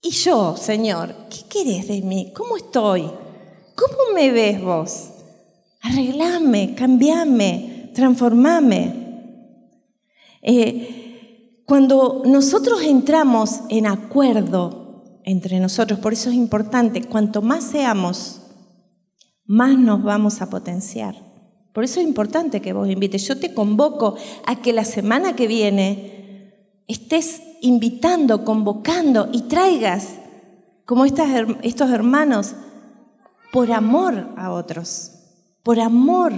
Y 0.00 0.08
yo, 0.12 0.56
Señor, 0.56 1.14
¿qué 1.28 1.46
querés 1.50 1.86
de 1.86 2.00
mí? 2.00 2.32
¿Cómo 2.34 2.56
estoy? 2.56 3.02
¿Cómo 3.76 4.14
me 4.14 4.30
ves 4.30 4.62
vos? 4.62 5.10
Arreglame, 5.82 6.74
cambiame, 6.74 7.90
transformame. 7.94 9.50
Eh, 10.40 11.60
cuando 11.66 12.22
nosotros 12.24 12.80
entramos 12.84 13.60
en 13.68 13.86
acuerdo 13.86 14.81
entre 15.24 15.60
nosotros, 15.60 15.98
por 15.98 16.12
eso 16.12 16.30
es 16.30 16.36
importante, 16.36 17.02
cuanto 17.02 17.42
más 17.42 17.64
seamos, 17.64 18.40
más 19.44 19.78
nos 19.78 20.02
vamos 20.02 20.42
a 20.42 20.50
potenciar. 20.50 21.14
Por 21.72 21.84
eso 21.84 22.00
es 22.00 22.06
importante 22.06 22.60
que 22.60 22.72
vos 22.72 22.88
invites. 22.88 23.26
Yo 23.26 23.38
te 23.38 23.54
convoco 23.54 24.16
a 24.46 24.56
que 24.60 24.72
la 24.72 24.84
semana 24.84 25.34
que 25.34 25.46
viene 25.46 26.82
estés 26.86 27.40
invitando, 27.62 28.44
convocando 28.44 29.28
y 29.32 29.42
traigas, 29.42 30.16
como 30.84 31.04
estos 31.06 31.90
hermanos, 31.90 32.54
por 33.52 33.72
amor 33.72 34.34
a 34.36 34.52
otros 34.52 35.12
por 35.62 35.80
amor. 35.80 36.32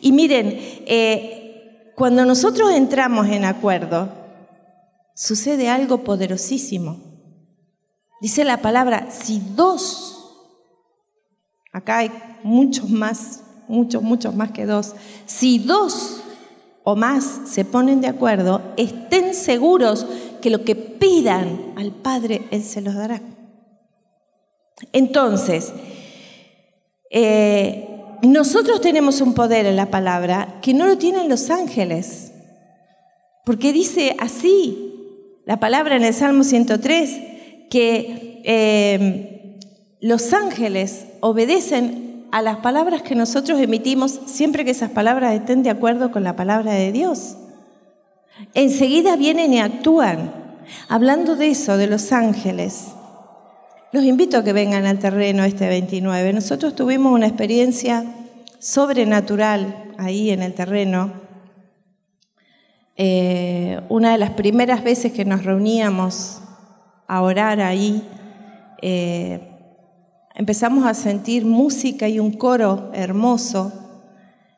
Y 0.00 0.12
miren, 0.12 0.56
eh, 0.86 1.92
cuando 1.96 2.24
nosotros 2.24 2.72
entramos 2.72 3.28
en 3.28 3.44
acuerdo, 3.44 4.08
sucede 5.14 5.68
algo 5.68 6.04
poderosísimo. 6.04 7.13
Dice 8.24 8.42
la 8.42 8.62
palabra, 8.62 9.08
si 9.10 9.42
dos, 9.54 10.34
acá 11.74 11.98
hay 11.98 12.10
muchos 12.42 12.88
más, 12.88 13.42
muchos, 13.68 14.02
muchos 14.02 14.34
más 14.34 14.50
que 14.50 14.64
dos, 14.64 14.94
si 15.26 15.58
dos 15.58 16.22
o 16.84 16.96
más 16.96 17.42
se 17.44 17.66
ponen 17.66 18.00
de 18.00 18.08
acuerdo, 18.08 18.62
estén 18.78 19.34
seguros 19.34 20.06
que 20.40 20.48
lo 20.48 20.64
que 20.64 20.74
pidan 20.74 21.74
al 21.76 21.92
Padre, 21.92 22.48
Él 22.50 22.64
se 22.64 22.80
los 22.80 22.94
dará. 22.94 23.20
Entonces, 24.94 25.74
eh, 27.10 28.16
nosotros 28.22 28.80
tenemos 28.80 29.20
un 29.20 29.34
poder 29.34 29.66
en 29.66 29.76
la 29.76 29.90
palabra 29.90 30.60
que 30.62 30.72
no 30.72 30.86
lo 30.86 30.96
tienen 30.96 31.28
los 31.28 31.50
ángeles. 31.50 32.32
Porque 33.44 33.74
dice 33.74 34.16
así 34.18 35.42
la 35.44 35.60
palabra 35.60 35.96
en 35.96 36.04
el 36.04 36.14
Salmo 36.14 36.42
103, 36.42 37.33
que 37.70 38.42
eh, 38.44 39.58
los 40.00 40.32
ángeles 40.32 41.06
obedecen 41.20 42.26
a 42.30 42.42
las 42.42 42.58
palabras 42.58 43.02
que 43.02 43.14
nosotros 43.14 43.60
emitimos 43.60 44.20
siempre 44.26 44.64
que 44.64 44.72
esas 44.72 44.90
palabras 44.90 45.34
estén 45.34 45.62
de 45.62 45.70
acuerdo 45.70 46.10
con 46.10 46.24
la 46.24 46.36
palabra 46.36 46.72
de 46.72 46.92
Dios. 46.92 47.36
Enseguida 48.54 49.16
vienen 49.16 49.52
y 49.52 49.60
actúan. 49.60 50.32
Hablando 50.88 51.36
de 51.36 51.48
eso, 51.50 51.76
de 51.76 51.86
los 51.86 52.10
ángeles, 52.10 52.88
los 53.92 54.04
invito 54.04 54.38
a 54.38 54.44
que 54.44 54.52
vengan 54.52 54.86
al 54.86 54.98
terreno 54.98 55.44
este 55.44 55.68
29. 55.68 56.32
Nosotros 56.32 56.74
tuvimos 56.74 57.12
una 57.12 57.28
experiencia 57.28 58.04
sobrenatural 58.58 59.92
ahí 59.98 60.30
en 60.30 60.42
el 60.42 60.54
terreno. 60.54 61.12
Eh, 62.96 63.80
una 63.88 64.12
de 64.12 64.18
las 64.18 64.30
primeras 64.30 64.82
veces 64.82 65.12
que 65.12 65.24
nos 65.24 65.44
reuníamos 65.44 66.40
a 67.06 67.22
orar 67.22 67.60
ahí, 67.60 68.02
eh, 68.82 69.40
empezamos 70.34 70.86
a 70.86 70.94
sentir 70.94 71.44
música 71.44 72.08
y 72.08 72.18
un 72.18 72.32
coro 72.32 72.90
hermoso. 72.92 73.72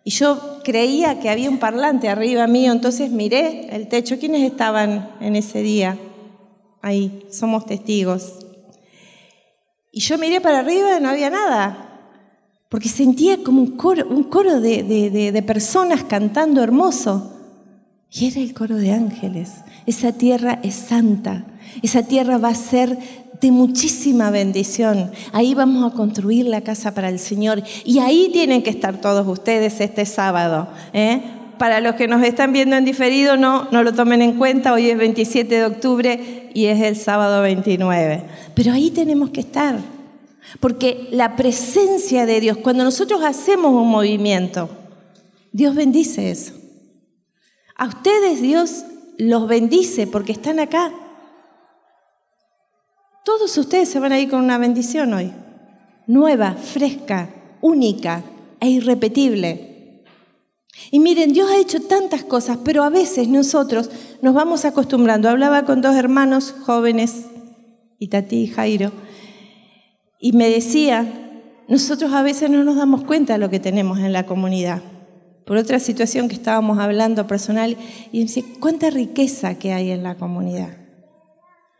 Y 0.04 0.10
yo 0.10 0.60
creía 0.62 1.18
que 1.20 1.30
había 1.30 1.50
un 1.50 1.58
parlante 1.58 2.08
arriba 2.08 2.46
mío, 2.46 2.72
entonces 2.72 3.10
miré 3.10 3.74
el 3.74 3.88
techo. 3.88 4.18
¿Quiénes 4.18 4.42
estaban 4.42 5.10
en 5.20 5.34
ese 5.36 5.62
día? 5.62 5.98
Ahí, 6.80 7.26
somos 7.30 7.66
testigos. 7.66 8.38
Y 9.90 10.00
yo 10.00 10.18
miré 10.18 10.40
para 10.40 10.60
arriba 10.60 10.98
y 10.98 11.02
no 11.02 11.08
había 11.08 11.30
nada, 11.30 12.10
porque 12.68 12.88
sentía 12.88 13.42
como 13.42 13.62
un 13.62 13.76
coro, 13.76 14.06
un 14.08 14.24
coro 14.24 14.60
de, 14.60 14.82
de 14.82 15.42
personas 15.42 16.04
cantando 16.04 16.62
hermoso. 16.62 17.35
Y 18.10 18.26
era 18.26 18.40
el 18.40 18.54
coro 18.54 18.76
de 18.76 18.92
ángeles. 18.92 19.52
Esa 19.86 20.12
tierra 20.12 20.60
es 20.62 20.74
santa. 20.74 21.44
Esa 21.82 22.02
tierra 22.02 22.38
va 22.38 22.48
a 22.48 22.54
ser 22.54 22.98
de 23.40 23.50
muchísima 23.50 24.30
bendición. 24.30 25.10
Ahí 25.32 25.54
vamos 25.54 25.92
a 25.92 25.94
construir 25.94 26.46
la 26.46 26.62
casa 26.62 26.94
para 26.94 27.08
el 27.08 27.18
Señor. 27.18 27.62
Y 27.84 27.98
ahí 27.98 28.30
tienen 28.32 28.62
que 28.62 28.70
estar 28.70 29.00
todos 29.00 29.26
ustedes 29.26 29.80
este 29.80 30.06
sábado. 30.06 30.68
¿eh? 30.92 31.20
Para 31.58 31.80
los 31.80 31.94
que 31.96 32.08
nos 32.08 32.22
están 32.22 32.52
viendo 32.52 32.76
en 32.76 32.84
diferido, 32.84 33.36
no, 33.36 33.68
no 33.70 33.82
lo 33.82 33.92
tomen 33.92 34.22
en 34.22 34.38
cuenta. 34.38 34.72
Hoy 34.72 34.90
es 34.90 34.98
27 34.98 35.54
de 35.54 35.64
octubre 35.64 36.50
y 36.54 36.66
es 36.66 36.80
el 36.80 36.96
sábado 36.96 37.42
29. 37.42 38.24
Pero 38.54 38.72
ahí 38.72 38.90
tenemos 38.90 39.30
que 39.30 39.40
estar. 39.40 39.78
Porque 40.60 41.08
la 41.10 41.36
presencia 41.36 42.24
de 42.24 42.40
Dios, 42.40 42.58
cuando 42.58 42.84
nosotros 42.84 43.22
hacemos 43.24 43.72
un 43.72 43.88
movimiento, 43.88 44.70
Dios 45.52 45.74
bendice 45.74 46.30
eso. 46.30 46.52
A 47.76 47.86
ustedes 47.86 48.40
Dios 48.40 48.84
los 49.18 49.46
bendice 49.46 50.06
porque 50.06 50.32
están 50.32 50.60
acá. 50.60 50.92
Todos 53.24 53.56
ustedes 53.58 53.88
se 53.88 53.98
van 53.98 54.12
a 54.12 54.20
ir 54.20 54.30
con 54.30 54.42
una 54.42 54.56
bendición 54.56 55.12
hoy. 55.12 55.32
Nueva, 56.06 56.52
fresca, 56.52 57.28
única 57.60 58.22
e 58.60 58.70
irrepetible. 58.70 60.04
Y 60.90 61.00
miren, 61.00 61.32
Dios 61.32 61.50
ha 61.50 61.58
hecho 61.58 61.80
tantas 61.82 62.22
cosas, 62.22 62.58
pero 62.64 62.82
a 62.82 62.90
veces 62.90 63.28
nosotros 63.28 63.90
nos 64.22 64.34
vamos 64.34 64.64
acostumbrando. 64.64 65.28
Hablaba 65.28 65.64
con 65.64 65.82
dos 65.82 65.96
hermanos 65.96 66.54
jóvenes, 66.64 67.26
Itatí 67.98 68.42
y 68.42 68.46
Jairo, 68.48 68.92
y 70.20 70.32
me 70.32 70.48
decía, 70.48 71.06
nosotros 71.68 72.12
a 72.12 72.22
veces 72.22 72.50
no 72.50 72.62
nos 72.62 72.76
damos 72.76 73.04
cuenta 73.04 73.34
de 73.34 73.38
lo 73.38 73.50
que 73.50 73.60
tenemos 73.60 73.98
en 73.98 74.12
la 74.12 74.26
comunidad. 74.26 74.82
Por 75.46 75.56
otra 75.56 75.78
situación 75.78 76.28
que 76.28 76.34
estábamos 76.34 76.78
hablando 76.78 77.26
personal, 77.28 77.76
y 78.10 78.22
decía, 78.22 78.42
cuánta 78.58 78.90
riqueza 78.90 79.58
que 79.58 79.72
hay 79.72 79.92
en 79.92 80.02
la 80.02 80.16
comunidad. 80.16 80.76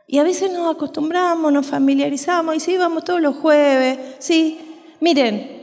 Y 0.07 0.19
a 0.19 0.23
veces 0.23 0.53
nos 0.53 0.73
acostumbramos, 0.73 1.53
nos 1.53 1.67
familiarizamos, 1.67 2.55
y 2.55 2.61
sí, 2.61 2.77
vamos 2.77 3.03
todos 3.03 3.21
los 3.21 3.37
jueves, 3.37 3.99
sí. 4.21 4.61
Miren, 5.01 5.57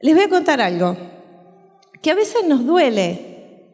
les 0.00 0.14
voy 0.14 0.24
a 0.24 0.28
contar 0.30 0.62
algo 0.62 0.96
que 2.00 2.10
a 2.10 2.14
veces 2.14 2.44
nos 2.48 2.64
duele. 2.64 3.66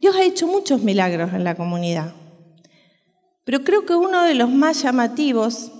Dios 0.00 0.16
ha 0.16 0.24
hecho 0.24 0.48
muchos 0.48 0.82
milagros 0.82 1.32
en 1.32 1.44
la 1.44 1.54
comunidad, 1.54 2.12
pero 3.44 3.62
creo 3.62 3.86
que 3.86 3.94
uno 3.94 4.24
de 4.24 4.34
los 4.34 4.50
más 4.50 4.82
llamativos 4.82 5.70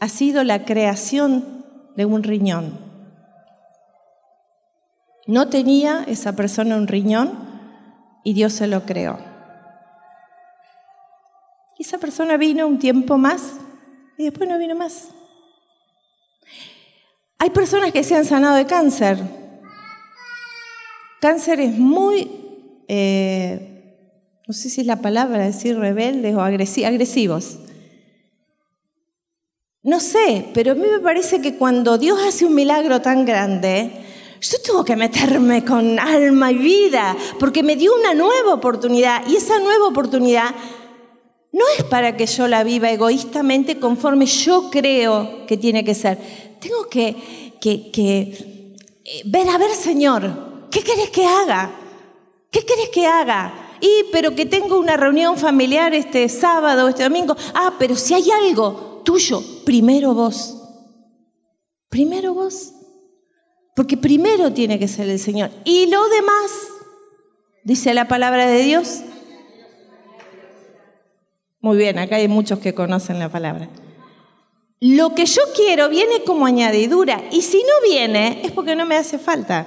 ha 0.00 0.08
sido 0.10 0.44
la 0.44 0.66
creación 0.66 1.64
de 1.96 2.04
un 2.04 2.22
riñón. 2.22 2.83
No 5.26 5.48
tenía 5.48 6.04
esa 6.06 6.36
persona 6.36 6.76
un 6.76 6.86
riñón 6.86 7.32
y 8.22 8.34
Dios 8.34 8.52
se 8.52 8.66
lo 8.66 8.84
creó. 8.84 9.18
Y 11.78 11.82
esa 11.82 11.98
persona 11.98 12.36
vino 12.36 12.66
un 12.66 12.78
tiempo 12.78 13.18
más 13.18 13.56
y 14.18 14.24
después 14.24 14.48
no 14.48 14.58
vino 14.58 14.74
más. 14.74 15.08
Hay 17.38 17.50
personas 17.50 17.92
que 17.92 18.04
se 18.04 18.16
han 18.16 18.24
sanado 18.24 18.56
de 18.56 18.66
cáncer 18.66 19.18
Cáncer 21.20 21.58
es 21.60 21.78
muy 21.78 22.30
eh, 22.86 23.74
no 24.46 24.52
sé 24.52 24.68
si 24.68 24.82
es 24.82 24.86
la 24.86 25.00
palabra 25.00 25.44
decir 25.44 25.78
rebeldes 25.78 26.34
o 26.34 26.42
agresivos. 26.42 27.58
No 29.82 30.00
sé, 30.00 30.46
pero 30.52 30.72
a 30.72 30.74
mí 30.74 30.86
me 30.86 31.00
parece 31.00 31.40
que 31.40 31.56
cuando 31.56 31.98
Dios 31.98 32.18
hace 32.26 32.44
un 32.44 32.54
milagro 32.54 33.00
tan 33.00 33.24
grande, 33.24 34.03
yo 34.50 34.58
tengo 34.60 34.84
que 34.84 34.94
meterme 34.94 35.64
con 35.64 35.98
alma 35.98 36.52
y 36.52 36.58
vida, 36.58 37.16
porque 37.38 37.62
me 37.62 37.76
dio 37.76 37.94
una 37.94 38.12
nueva 38.12 38.52
oportunidad 38.52 39.26
y 39.26 39.36
esa 39.36 39.58
nueva 39.58 39.86
oportunidad 39.86 40.54
no 41.52 41.64
es 41.78 41.84
para 41.84 42.16
que 42.16 42.26
yo 42.26 42.46
la 42.46 42.62
viva 42.62 42.90
egoístamente 42.90 43.78
conforme 43.78 44.26
yo 44.26 44.70
creo 44.70 45.46
que 45.46 45.56
tiene 45.56 45.84
que 45.84 45.94
ser. 45.94 46.18
Tengo 46.60 46.88
que, 46.88 47.54
que, 47.60 48.76
eh, 49.04 49.22
ver, 49.24 49.48
a 49.48 49.56
ver, 49.56 49.70
Señor, 49.70 50.68
¿qué 50.70 50.82
querés 50.82 51.10
que 51.10 51.24
haga? 51.24 51.70
¿Qué 52.50 52.66
querés 52.66 52.90
que 52.90 53.06
haga? 53.06 53.76
Y, 53.80 53.88
pero 54.12 54.34
que 54.34 54.46
tengo 54.46 54.78
una 54.78 54.96
reunión 54.96 55.38
familiar 55.38 55.94
este 55.94 56.28
sábado, 56.28 56.88
este 56.88 57.04
domingo. 57.04 57.36
Ah, 57.54 57.74
pero 57.78 57.96
si 57.96 58.12
hay 58.12 58.30
algo 58.30 59.00
tuyo, 59.04 59.42
primero 59.64 60.12
vos. 60.12 60.56
Primero 61.88 62.34
vos. 62.34 62.73
Porque 63.74 63.96
primero 63.96 64.52
tiene 64.52 64.78
que 64.78 64.88
ser 64.88 65.08
el 65.08 65.18
Señor. 65.18 65.50
Y 65.64 65.86
lo 65.86 66.08
demás, 66.08 66.50
dice 67.64 67.92
la 67.94 68.06
palabra 68.06 68.46
de 68.46 68.62
Dios, 68.62 69.02
muy 71.64 71.78
bien, 71.78 71.98
acá 71.98 72.16
hay 72.16 72.28
muchos 72.28 72.58
que 72.58 72.74
conocen 72.74 73.18
la 73.18 73.30
palabra. 73.30 73.70
Lo 74.80 75.14
que 75.14 75.24
yo 75.24 75.40
quiero 75.56 75.88
viene 75.88 76.22
como 76.26 76.44
añadidura 76.44 77.24
y 77.32 77.40
si 77.40 77.56
no 77.56 77.88
viene 77.88 78.42
es 78.44 78.52
porque 78.52 78.76
no 78.76 78.84
me 78.84 78.96
hace 78.96 79.18
falta. 79.18 79.66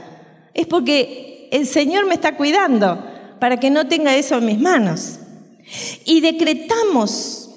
Es 0.53 0.67
porque 0.67 1.49
el 1.51 1.65
Señor 1.65 2.05
me 2.05 2.13
está 2.13 2.37
cuidando 2.37 3.03
para 3.39 3.59
que 3.59 3.71
no 3.71 3.87
tenga 3.87 4.15
eso 4.15 4.37
en 4.37 4.45
mis 4.45 4.59
manos. 4.59 5.17
Y 6.05 6.21
decretamos, 6.21 7.49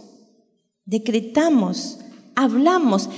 decretamos, 0.86 1.99
hablamos. 2.40 3.10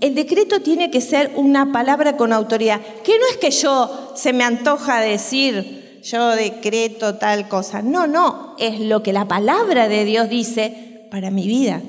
El 0.00 0.14
decreto 0.14 0.60
tiene 0.60 0.90
que 0.90 1.00
ser 1.00 1.32
una 1.36 1.72
palabra 1.72 2.16
con 2.16 2.32
autoridad, 2.32 2.80
que 3.02 3.18
no 3.18 3.24
es 3.30 3.36
que 3.38 3.50
yo 3.50 4.12
se 4.14 4.32
me 4.32 4.44
antoja 4.44 5.00
decir, 5.00 6.00
yo 6.02 6.30
decreto 6.30 7.16
tal 7.16 7.48
cosa. 7.48 7.82
No, 7.82 8.06
no, 8.06 8.54
es 8.58 8.80
lo 8.80 9.02
que 9.02 9.12
la 9.12 9.26
palabra 9.26 9.88
de 9.88 10.04
Dios 10.04 10.28
dice 10.28 11.08
para 11.10 11.30
mi 11.30 11.46
vida. 11.46 11.82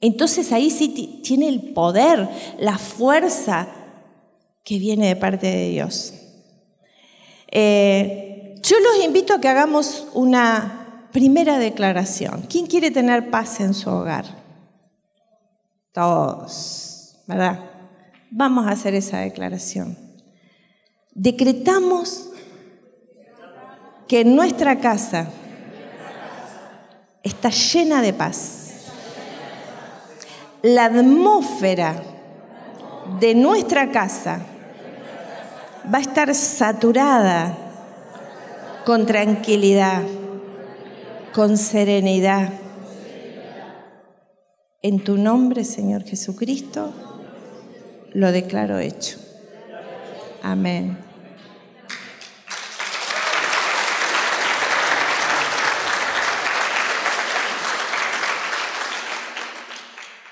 Entonces 0.00 0.52
ahí 0.52 0.70
sí 0.70 1.20
tiene 1.22 1.48
el 1.48 1.72
poder, 1.72 2.28
la 2.58 2.76
fuerza 2.78 3.68
que 4.64 4.78
viene 4.78 5.06
de 5.06 5.16
parte 5.16 5.46
de 5.46 5.68
Dios. 5.68 6.14
Eh, 7.48 8.54
yo 8.62 8.76
los 8.80 9.04
invito 9.04 9.34
a 9.34 9.40
que 9.40 9.48
hagamos 9.48 10.06
una 10.14 11.08
primera 11.12 11.58
declaración. 11.58 12.46
¿Quién 12.48 12.66
quiere 12.66 12.90
tener 12.90 13.30
paz 13.30 13.60
en 13.60 13.74
su 13.74 13.90
hogar? 13.90 14.41
Todos, 15.92 17.16
¿verdad? 17.26 17.60
Vamos 18.30 18.66
a 18.66 18.70
hacer 18.70 18.94
esa 18.94 19.18
declaración. 19.18 19.98
Decretamos 21.14 22.30
que 24.08 24.24
nuestra 24.24 24.80
casa 24.80 25.28
está 27.22 27.50
llena 27.50 28.00
de 28.00 28.12
paz. 28.12 28.86
La 30.62 30.86
atmósfera 30.86 32.02
de 33.20 33.34
nuestra 33.34 33.90
casa 33.90 34.40
va 35.92 35.98
a 35.98 36.02
estar 36.02 36.34
saturada 36.34 37.56
con 38.86 39.06
tranquilidad, 39.06 40.02
con 41.34 41.56
serenidad. 41.56 42.61
En 44.82 45.04
tu 45.04 45.16
nombre, 45.16 45.64
Señor 45.64 46.02
Jesucristo, 46.02 46.92
lo 48.12 48.32
declaro 48.32 48.80
hecho. 48.80 49.16
Amén. 50.42 50.98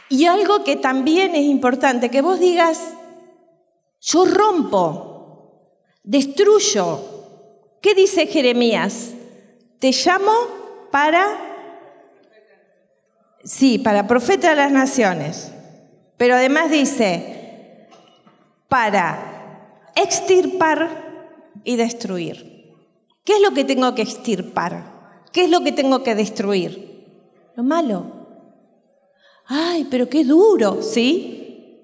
Y 0.09 0.27
algo 0.27 0.65
que 0.65 0.75
también 0.75 1.37
es 1.37 1.45
importante, 1.45 2.11
que 2.11 2.21
vos 2.21 2.41
digas, 2.41 2.95
yo 4.01 4.25
rompo, 4.25 5.63
destruyo. 6.03 7.01
¿Qué 7.81 7.95
dice 7.95 8.27
Jeremías? 8.27 9.13
Te 9.79 9.93
llamo 9.93 10.33
para, 10.91 11.50
sí, 13.45 13.79
para 13.79 14.07
profeta 14.07 14.51
de 14.51 14.57
las 14.57 14.73
naciones. 14.73 15.53
Pero 16.17 16.35
además 16.35 16.71
dice, 16.71 17.89
para 18.69 19.89
extirpar 19.97 20.89
y 21.65 21.77
destruir. 21.77 22.75
¿Qué 23.25 23.35
es 23.35 23.43
lo 23.43 23.53
que 23.53 23.65
tengo 23.65 23.95
que 23.95 24.03
extirpar? 24.03 25.23
¿Qué 25.33 25.45
es 25.45 25.51
lo 25.51 25.61
que 25.63 25.73
tengo 25.73 26.03
que 26.03 26.15
destruir? 26.15 26.91
Lo 27.57 27.63
malo, 27.63 28.21
Ay, 29.53 29.89
pero 29.91 30.09
qué 30.09 30.23
duro, 30.23 30.81
¿sí? 30.81 31.81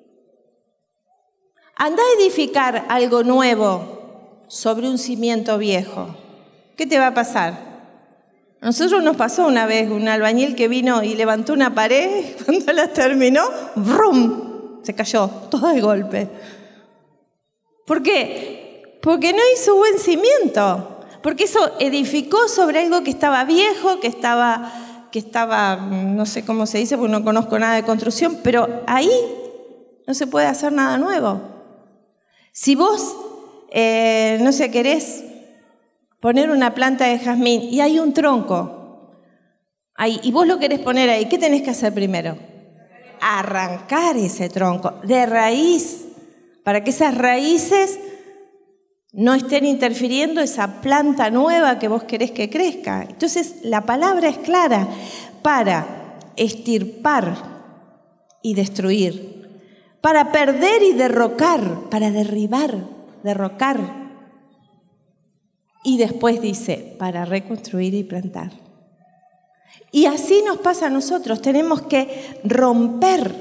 Anda 1.75 2.01
a 2.01 2.23
edificar 2.23 2.87
algo 2.89 3.25
nuevo 3.25 4.45
sobre 4.47 4.89
un 4.89 4.99
cimiento 4.99 5.59
viejo. 5.59 6.15
¿Qué 6.77 6.87
te 6.87 7.01
va 7.01 7.09
a 7.09 7.15
pasar? 7.15 7.66
Nosotros 8.61 9.03
nos 9.03 9.17
pasó 9.17 9.47
una 9.47 9.67
vez 9.67 9.91
un 9.91 10.09
albañil 10.09 10.57
que 10.57 10.69
vino 10.69 11.03
y 11.03 11.15
levantó 11.15 11.53
una 11.53 11.75
pared, 11.75 12.25
cuando 12.45 12.73
la 12.73 12.89
terminó, 12.89 13.43
¡brum! 13.75 14.83
Se 14.83 14.95
cayó, 14.95 15.29
todo 15.51 15.69
de 15.69 15.81
golpe. 15.81 16.29
¿Por 17.87 18.03
qué? 18.03 18.99
Porque 19.03 19.33
no 19.33 19.43
hizo 19.55 19.77
buen 19.77 19.99
cimiento. 19.99 21.01
Porque 21.23 21.45
eso 21.45 21.73
edificó 21.81 22.49
sobre 22.49 22.81
algo 22.81 23.03
que 23.03 23.11
estaba 23.11 23.45
viejo, 23.45 24.01
que 24.01 24.07
estaba 24.07 24.73
que 25.11 25.21
estaba, 25.21 25.77
no 25.77 26.27
sé 26.27 26.45
cómo 26.45 26.67
se 26.67 26.77
dice, 26.77 26.99
porque 26.99 27.13
no 27.13 27.25
conozco 27.25 27.59
nada 27.59 27.77
de 27.77 27.85
construcción, 27.85 28.41
pero 28.43 28.83
ahí 28.87 29.11
no 30.07 30.13
se 30.13 30.27
puede 30.27 30.47
hacer 30.47 30.73
nada 30.73 30.99
nuevo. 30.99 31.41
Si 32.53 32.75
vos, 32.75 33.17
eh, 33.71 34.39
no 34.43 34.53
sé, 34.53 34.71
querés 34.71 35.25
poner 36.27 36.51
una 36.51 36.75
planta 36.75 37.05
de 37.05 37.21
jazmín 37.21 37.63
y 37.71 37.81
hay 37.81 38.01
un 38.01 38.13
tronco, 38.13 39.13
ahí, 39.95 40.19
y 40.25 40.33
vos 40.33 40.45
lo 40.45 40.59
querés 40.59 40.81
poner 40.81 41.09
ahí, 41.09 41.27
¿qué 41.27 41.39
tenés 41.39 41.63
que 41.63 41.71
hacer 41.71 41.95
primero? 41.95 42.37
Arrancar 43.21 44.17
ese 44.17 44.49
tronco 44.49 44.95
de 45.05 45.25
raíz, 45.25 46.05
para 46.65 46.83
que 46.83 46.91
esas 46.91 47.17
raíces 47.17 48.01
no 49.13 49.35
estén 49.35 49.67
interfiriendo 49.67 50.41
esa 50.41 50.81
planta 50.81 51.31
nueva 51.31 51.79
que 51.79 51.87
vos 51.87 52.03
querés 52.03 52.33
que 52.33 52.51
crezca. 52.51 53.07
Entonces, 53.09 53.59
la 53.63 53.83
palabra 53.83 54.29
es 54.29 54.39
clara 54.39 54.89
para 55.43 56.19
estirpar 56.35 57.37
y 58.43 58.55
destruir, 58.55 59.61
para 60.01 60.33
perder 60.33 60.83
y 60.83 60.93
derrocar, 60.93 61.89
para 61.89 62.11
derribar, 62.11 62.75
derrocar. 63.23 64.06
Y 65.87 65.99
después 65.99 66.41
dice, 66.41 66.97
para 66.99 67.25
reconstruir 67.25 67.95
y 67.95 68.03
plantar. 68.03 68.51
Y 69.93 70.07
así 70.07 70.43
nos 70.45 70.59
pasa 70.59 70.87
a 70.87 70.91
nosotros, 70.91 71.41
tenemos 71.41 71.83
que 71.83 72.41
romper 72.43 73.33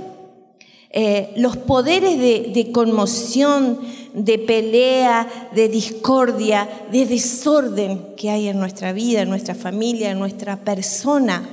eh, 0.92 1.34
los 1.38 1.58
poderes 1.58 2.20
de, 2.20 2.72
conmoción, 2.72 3.80
de 4.14 4.38
pelea, 4.38 5.50
de 5.56 5.70
discordia, 5.70 6.70
de 6.92 7.08
desorden 7.08 8.14
que 8.16 8.30
hay 8.30 8.48
en 8.48 8.60
nuestra 8.60 8.94
vida, 8.94 9.24
en 9.24 9.30
nuestra 9.30 9.56
familia, 9.56 10.12
en 10.12 10.20
nuestra 10.20 10.58
persona. 10.58 11.50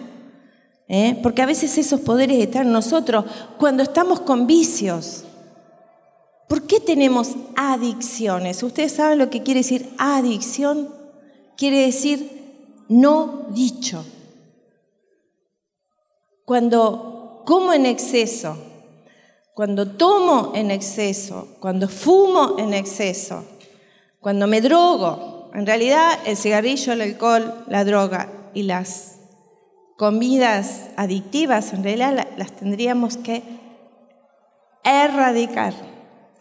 ¿eh? 0.88 1.18
Porque 1.22 1.40
a 1.40 1.46
veces 1.46 1.78
esos 1.78 2.00
poderes 2.00 2.38
están 2.38 2.66
en 2.66 2.74
nosotros 2.74 3.24
cuando 3.56 3.82
estamos 3.82 4.20
con 4.20 4.46
vicios. 4.46 5.24
¿Por 6.52 6.66
qué 6.66 6.80
tenemos 6.80 7.34
adicciones? 7.56 8.62
¿Ustedes 8.62 8.92
saben 8.92 9.18
lo 9.18 9.30
que 9.30 9.42
quiere 9.42 9.60
decir 9.60 9.88
adicción? 9.96 10.94
Quiere 11.56 11.78
decir 11.78 12.84
no 12.90 13.46
dicho. 13.54 14.04
Cuando 16.44 17.42
como 17.46 17.72
en 17.72 17.86
exceso, 17.86 18.58
cuando 19.54 19.92
tomo 19.92 20.52
en 20.54 20.70
exceso, 20.70 21.56
cuando 21.58 21.88
fumo 21.88 22.58
en 22.58 22.74
exceso, 22.74 23.46
cuando 24.20 24.46
me 24.46 24.60
drogo, 24.60 25.48
en 25.54 25.64
realidad 25.64 26.18
el 26.26 26.36
cigarrillo, 26.36 26.92
el 26.92 27.00
alcohol, 27.00 27.64
la 27.66 27.82
droga 27.86 28.30
y 28.52 28.64
las 28.64 29.20
comidas 29.96 30.90
adictivas, 30.98 31.72
en 31.72 31.82
realidad 31.82 32.28
las 32.36 32.52
tendríamos 32.52 33.16
que 33.16 33.42
erradicar, 34.84 35.91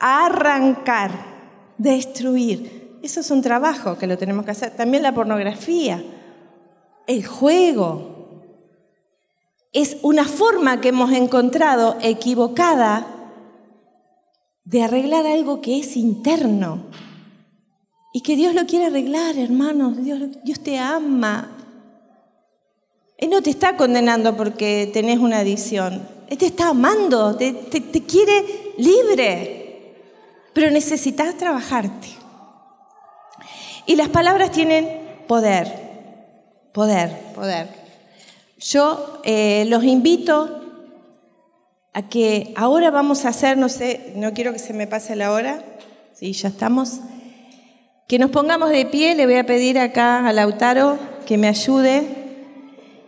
arrancar, 0.01 1.11
destruir. 1.77 2.99
Eso 3.03 3.19
es 3.19 3.31
un 3.31 3.41
trabajo 3.41 3.97
que 3.97 4.07
lo 4.07 4.17
tenemos 4.17 4.45
que 4.45 4.51
hacer. 4.51 4.71
También 4.75 5.03
la 5.03 5.13
pornografía. 5.13 6.03
el 7.07 7.25
juego. 7.25 8.09
Es 9.73 9.97
una 10.01 10.25
forma 10.25 10.81
que 10.81 10.89
hemos 10.89 11.11
encontrado 11.11 11.97
equivocada 12.01 13.07
de 14.65 14.83
arreglar 14.83 15.25
algo 15.25 15.61
que 15.61 15.79
es 15.79 15.95
interno. 15.95 16.85
Y 18.13 18.21
que 18.21 18.35
Dios 18.35 18.53
lo 18.53 18.65
quiere 18.65 18.87
arreglar, 18.87 19.37
hermanos. 19.37 20.03
Dios, 20.03 20.19
Dios 20.43 20.59
te 20.59 20.77
ama. 20.77 21.57
Él 23.17 23.29
no 23.29 23.41
te 23.41 23.49
está 23.49 23.77
condenando 23.77 24.35
porque 24.35 24.89
tenés 24.91 25.19
una 25.19 25.39
adicción. 25.39 26.01
Él 26.27 26.37
te 26.37 26.47
está 26.47 26.69
amando, 26.69 27.35
te, 27.35 27.53
te 27.53 28.03
quiere 28.03 28.73
libre. 28.77 29.60
Pero 30.53 30.69
necesitas 30.71 31.37
trabajarte. 31.37 32.09
Y 33.85 33.95
las 33.95 34.09
palabras 34.09 34.51
tienen 34.51 34.87
poder. 35.27 35.71
Poder, 36.71 37.17
poder. 37.35 37.67
Yo 38.59 39.21
eh, 39.23 39.65
los 39.67 39.83
invito 39.83 40.61
a 41.93 42.07
que 42.07 42.53
ahora 42.55 42.91
vamos 42.91 43.25
a 43.25 43.29
hacer, 43.29 43.57
no 43.57 43.69
sé, 43.69 44.13
no 44.15 44.33
quiero 44.33 44.53
que 44.53 44.59
se 44.59 44.73
me 44.73 44.87
pase 44.87 45.15
la 45.15 45.31
hora, 45.31 45.63
sí, 46.13 46.31
ya 46.33 46.49
estamos, 46.49 46.99
que 48.07 48.19
nos 48.19 48.31
pongamos 48.31 48.69
de 48.69 48.85
pie, 48.85 49.15
le 49.15 49.25
voy 49.25 49.35
a 49.35 49.45
pedir 49.45 49.79
acá 49.79 50.25
a 50.25 50.31
Lautaro 50.31 50.97
que 51.25 51.37
me 51.37 51.47
ayude. 51.47 52.07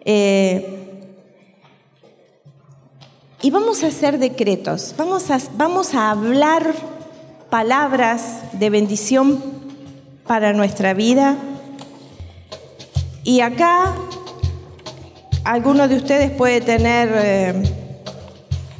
Eh, 0.05 0.79
y 3.41 3.51
vamos 3.51 3.83
a 3.83 3.87
hacer 3.87 4.17
decretos, 4.17 4.95
vamos 4.97 5.29
a, 5.29 5.37
vamos 5.55 5.93
a 5.93 6.11
hablar 6.11 6.73
palabras 7.53 8.39
de 8.53 8.71
bendición 8.71 9.39
para 10.25 10.53
nuestra 10.53 10.95
vida. 10.95 11.35
Y 13.23 13.41
acá 13.41 13.93
alguno 15.43 15.87
de 15.87 15.97
ustedes 15.97 16.31
puede 16.31 16.61
tener, 16.61 17.11
eh, 17.13 17.63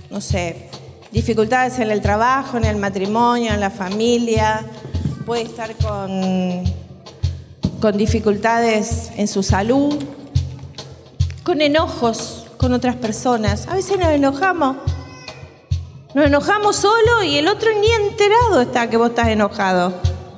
no 0.09 0.19
sé, 0.19 0.71
dificultades 1.11 1.78
en 1.78 1.91
el 1.91 2.01
trabajo, 2.01 2.57
en 2.57 2.65
el 2.65 2.78
matrimonio, 2.78 3.53
en 3.53 3.59
la 3.59 3.69
familia, 3.69 4.65
puede 5.24 5.43
estar 5.43 5.76
con, 5.76 6.63
con 7.80 7.95
dificultades 7.95 9.11
en 9.17 9.28
su 9.28 9.43
salud, 9.43 10.03
con 11.43 11.61
enojos 11.61 12.47
con 12.57 12.74
otras 12.74 12.95
personas. 12.95 13.67
A 13.67 13.76
veces 13.76 13.99
nos 13.99 14.09
enojamos. 14.09 14.78
Nos 16.14 16.26
enojamos 16.26 16.76
solo 16.76 17.24
y 17.24 17.38
el 17.38 17.47
otro 17.47 17.70
ni 17.80 17.91
enterado 17.91 18.61
está 18.61 18.89
que 18.89 18.97
vos 18.97 19.09
estás 19.09 19.30
enojado. 19.30 19.93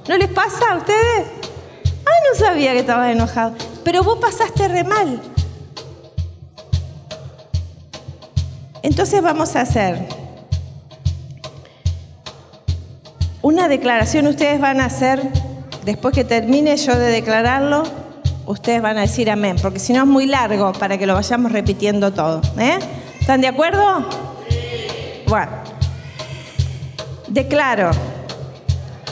¿No 0.07 0.17
les 0.17 0.29
pasa 0.29 0.71
a 0.71 0.77
ustedes? 0.77 1.27
Ay, 1.83 2.29
no 2.31 2.39
sabía 2.39 2.71
que 2.73 2.79
estabas 2.79 3.11
enojado 3.11 3.55
pero 3.85 4.03
vos 4.03 4.17
pasaste 4.17 4.67
re 4.67 4.83
mal. 4.83 5.21
Entonces 8.81 9.21
vamos 9.21 9.55
a 9.55 9.61
hacer 9.61 10.07
una 13.43 13.67
declaración, 13.67 14.25
ustedes 14.25 14.59
van 14.59 14.81
a 14.81 14.85
hacer, 14.85 15.21
después 15.85 16.15
que 16.15 16.23
termine 16.23 16.75
yo 16.77 16.97
de 16.97 17.11
declararlo, 17.11 17.83
ustedes 18.47 18.81
van 18.81 18.97
a 18.97 19.01
decir 19.01 19.29
amén, 19.29 19.57
porque 19.61 19.77
si 19.77 19.93
no 19.93 20.01
es 20.01 20.07
muy 20.07 20.25
largo 20.25 20.73
para 20.73 20.97
que 20.97 21.05
lo 21.05 21.13
vayamos 21.13 21.51
repitiendo 21.51 22.11
todo. 22.11 22.41
¿eh? 22.57 22.79
¿Están 23.19 23.41
de 23.41 23.47
acuerdo? 23.47 24.09
Bueno, 25.27 25.51
declaro 27.35 27.91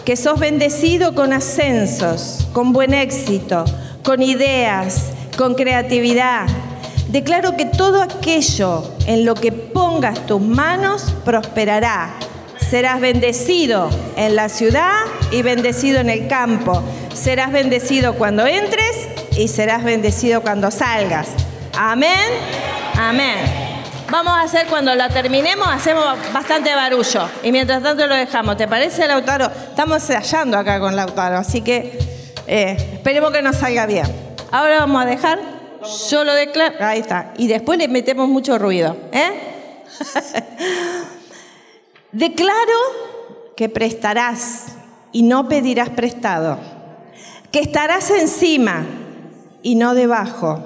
que 0.05 0.15
sos 0.15 0.39
bendecido 0.39 1.13
con 1.13 1.33
ascensos, 1.33 2.47
con 2.53 2.71
buen 2.71 2.93
éxito, 2.93 3.65
con 4.03 4.21
ideas, 4.21 5.11
con 5.37 5.55
creatividad. 5.55 6.47
Declaro 7.09 7.57
que 7.57 7.65
todo 7.65 8.01
aquello 8.01 8.89
en 9.07 9.25
lo 9.25 9.35
que 9.35 9.51
pongas 9.51 10.25
tus 10.25 10.41
manos 10.41 11.13
prosperará. 11.25 12.15
Serás 12.57 13.01
bendecido 13.01 13.89
en 14.15 14.37
la 14.37 14.47
ciudad 14.47 15.01
y 15.31 15.41
bendecido 15.41 15.99
en 15.99 16.09
el 16.09 16.27
campo. 16.27 16.81
Serás 17.13 17.51
bendecido 17.51 18.15
cuando 18.15 18.47
entres 18.47 19.09
y 19.37 19.49
serás 19.49 19.83
bendecido 19.83 20.41
cuando 20.41 20.71
salgas. 20.71 21.27
Amén. 21.73 22.29
Amén. 22.95 23.62
Vamos 24.13 24.33
a 24.35 24.41
hacer 24.41 24.67
cuando 24.67 24.93
la 24.93 25.09
terminemos, 25.09 25.67
hacemos 25.67 26.05
bastante 26.31 26.75
barullo. 26.75 27.27
Y 27.41 27.51
mientras 27.51 27.81
tanto 27.81 28.05
lo 28.05 28.13
dejamos. 28.13 28.57
¿Te 28.57 28.67
parece, 28.67 29.07
Lautaro? 29.07 29.45
Estamos 29.45 30.07
hallando 30.07 30.55
acá 30.55 30.79
con 30.79 30.95
Lautaro, 30.95 31.37
así 31.37 31.61
que 31.61 31.97
eh, 32.45 32.77
esperemos 32.93 33.31
que 33.31 33.41
nos 33.41 33.55
salga 33.55 33.87
bien. 33.87 34.05
Ahora 34.51 34.81
vamos 34.81 35.01
a 35.01 35.07
dejar, 35.07 35.39
yo 36.11 36.23
lo 36.23 36.35
declaro, 36.35 36.75
ahí 36.81 36.99
está, 36.99 37.33
y 37.37 37.47
después 37.47 37.79
le 37.79 37.87
metemos 37.87 38.29
mucho 38.29 38.59
ruido. 38.59 38.95
¿eh? 39.11 39.31
Declaro 42.11 42.53
que 43.57 43.67
prestarás 43.67 44.75
y 45.11 45.23
no 45.23 45.49
pedirás 45.49 45.89
prestado, 45.89 46.59
que 47.51 47.61
estarás 47.61 48.11
encima 48.11 48.85
y 49.63 49.73
no 49.73 49.95
debajo. 49.95 50.61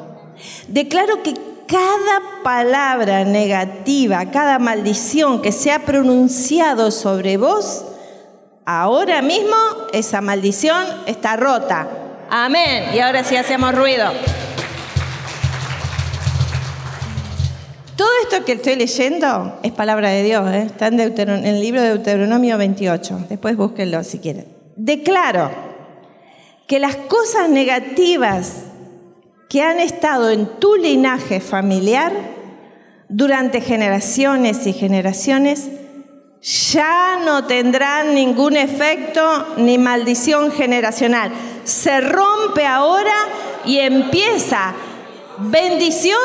Declaro 0.68 1.24
que 1.24 1.47
cada 1.68 2.44
palabra 2.44 3.24
negativa, 3.26 4.32
cada 4.32 4.58
maldición 4.60 5.42
que 5.42 5.52
se 5.52 5.72
ha 5.72 5.80
pronunciado 5.80 6.92
sobre 6.92 7.38
vos, 7.38 7.84
Ahora 8.70 9.22
mismo 9.22 9.56
esa 9.94 10.20
maldición 10.20 10.86
está 11.06 11.38
rota. 11.38 11.88
Amén. 12.30 12.94
Y 12.94 13.00
ahora 13.00 13.24
sí 13.24 13.38
hacemos 13.38 13.74
ruido. 13.74 14.12
Todo 17.96 18.10
esto 18.24 18.44
que 18.44 18.52
estoy 18.52 18.76
leyendo 18.76 19.58
es 19.64 19.72
palabra 19.72 20.10
de 20.10 20.22
Dios, 20.22 20.54
¿eh? 20.54 20.64
está 20.64 20.88
en, 20.88 21.00
en, 21.00 21.46
el 21.46 21.62
libro 21.62 21.82
de 21.82 21.88
Deuteronomio 21.92 22.58
28. 22.58 23.28
Después 23.30 23.56
búsquenlo 23.56 24.04
si 24.04 24.20
quieren. 24.20 24.50
Declaro 24.76 25.50
que 26.68 26.80
las 26.80 26.98
cosas 26.98 27.48
negativas 27.48 28.64
que 29.50 29.62
han 29.62 29.80
estado 29.80 30.30
en 30.30 30.46
tu 30.60 30.76
linaje 30.76 31.40
familiar 31.40 32.12
durante 33.10 33.62
generaciones 33.62 34.68
y 34.68 34.74
generaciones 34.74 35.70
ya 36.42 37.20
no 37.26 37.46
tendrán 37.46 38.16
ningún 38.16 38.56
efecto 38.56 39.56
ni 39.58 39.78
maldición 39.78 40.52
generacional. 40.52 41.32
Se 41.64 42.00
rompe 42.02 42.66
ahora 42.66 43.16
y 43.66 43.80
empieza 43.80 44.74
bendición 45.40 46.20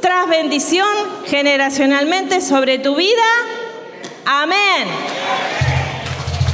tras 0.00 0.28
bendición 0.28 0.88
generacionalmente 1.26 2.40
sobre 2.40 2.78
tu 2.78 2.96
vida. 2.96 3.22
Amén. 4.24 4.88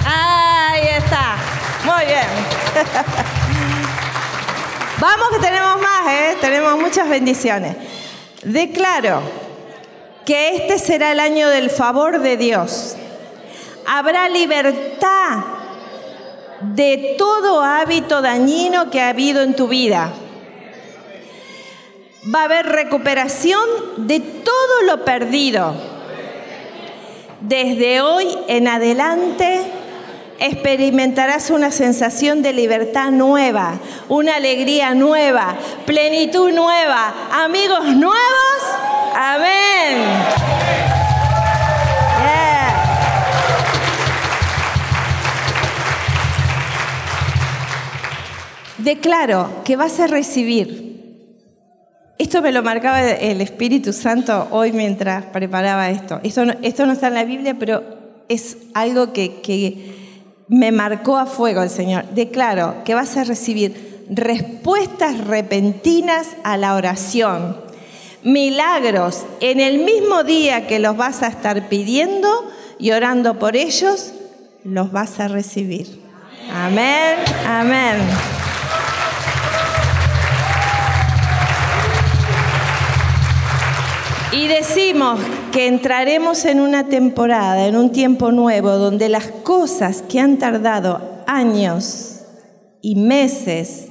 Ahí 0.05 0.87
está. 0.99 1.37
Muy 1.85 2.07
bien. 2.07 3.35
Vamos 5.05 5.29
que 5.33 5.39
tenemos 5.39 5.83
más, 5.83 6.07
¿eh? 6.09 6.37
Tenemos 6.41 6.81
muchas 6.81 7.07
bendiciones. 7.11 7.77
Declaro 8.43 9.21
que 10.25 10.57
este 10.57 10.79
será 10.79 11.13
el 11.13 11.21
año 11.21 11.51
del 11.51 11.69
favor 11.69 12.21
de 12.21 12.39
Dios 12.39 12.97
habrá 13.87 14.31
libertad 14.31 15.45
de 16.63 17.17
todo 17.19 17.61
hábito 17.61 18.23
dañino 18.23 18.89
que 18.91 19.03
ha 19.03 19.11
habido 19.11 19.43
en 19.43 19.55
tu 19.55 19.69
vida. 19.69 20.11
Va 22.35 22.41
a 22.41 22.45
haber 22.45 22.65
recuperación 22.65 23.69
de 23.99 24.21
todo 24.21 24.83
lo 24.87 25.05
perdido. 25.05 25.75
Desde 27.41 28.01
hoy 28.01 28.39
en 28.49 28.69
adelante 28.69 29.84
experimentarás 30.39 31.51
una 31.51 31.71
sensación 31.71 32.43
de 32.43 32.53
libertad 32.53 33.11
nueva, 33.11 33.81
una 34.09 34.37
alegría 34.37 34.95
nueva, 34.95 35.57
plenitud 35.87 36.53
nueva, 36.53 37.15
amigos 37.33 37.85
nuevos. 37.97 38.19
Amén. 39.17 40.45
declaro 48.85 49.63
que 49.65 49.77
vas 49.77 49.99
a 49.99 50.07
recibir. 50.07 50.85
Esto 52.19 52.43
me 52.43 52.53
lo 52.53 52.63
marcaba 52.63 53.03
el 53.03 53.41
Espíritu 53.41 53.93
Santo 53.93 54.47
hoy 54.53 54.73
mientras 54.73 55.25
preparaba 55.27 55.91
esto. 55.91 56.21
Esto 56.23 56.45
no, 56.45 56.55
esto 56.63 56.87
no 56.87 56.93
está 56.93 57.09
en 57.09 57.15
la 57.15 57.25
Biblia, 57.25 57.57
pero 57.59 57.83
es 58.29 58.59
algo 58.75 59.13
que, 59.13 59.41
que 59.41 60.04
me 60.49 60.73
marcó 60.73 61.17
a 61.17 61.27
fuego 61.27 61.63
el 61.63 61.71
Señor. 61.71 62.05
Declaro 62.11 62.85
que 62.85 62.95
vas 62.95 63.17
a 63.17 63.25
recibir 63.25 64.05
respuestas 64.11 65.27
repentinas 65.27 66.29
a 66.45 66.57
la 66.57 66.75
oración, 66.75 67.57
milagros 68.23 69.25
en 69.41 69.61
el 69.61 69.79
mismo 69.79 70.25
día 70.25 70.67
que 70.67 70.79
los 70.79 70.97
vas 70.97 71.23
a 71.23 71.29
estar 71.29 71.69
pidiendo 71.69 72.29
y 72.79 72.91
orando 72.91 73.39
por 73.39 73.57
ellos, 73.57 74.13
los 74.65 74.93
vas 74.93 75.21
a 75.21 75.29
recibir. 75.29 76.03
Amén, 76.53 77.17
amén. 77.47 77.97
Y 84.33 84.49
decimos 84.49 85.21
que 85.55 85.69
entraremos 85.69 86.47
en 86.47 86.59
una 86.59 86.89
temporada, 86.89 87.69
en 87.69 87.77
un 87.77 87.93
tiempo 87.93 88.33
nuevo, 88.33 88.71
donde 88.71 89.09
las 89.09 89.27
cosas 89.27 90.03
que 90.03 90.19
han 90.19 90.37
tardado 90.37 91.23
años 91.29 92.23
y 92.83 92.97
meses 92.97 93.87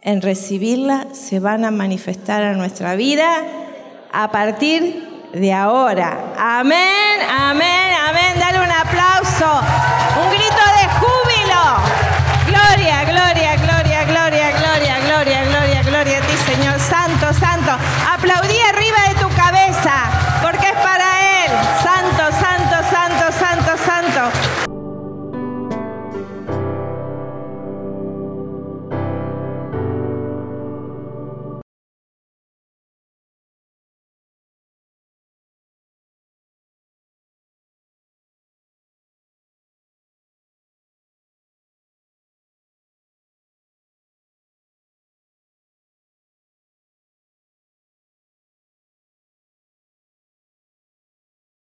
en 0.00 0.22
recibirla 0.22 1.08
se 1.10 1.40
van 1.40 1.64
a 1.64 1.72
manifestar 1.72 2.44
a 2.44 2.52
nuestra 2.52 2.94
vida 2.94 3.26
a 4.12 4.30
partir 4.30 5.26
de 5.32 5.52
ahora. 5.52 6.34
Amén, 6.38 7.18
amén, 7.28 7.90
amén. 8.08 8.38
Dale 8.38 8.58
un 8.60 8.70
aplauso. 8.70 9.81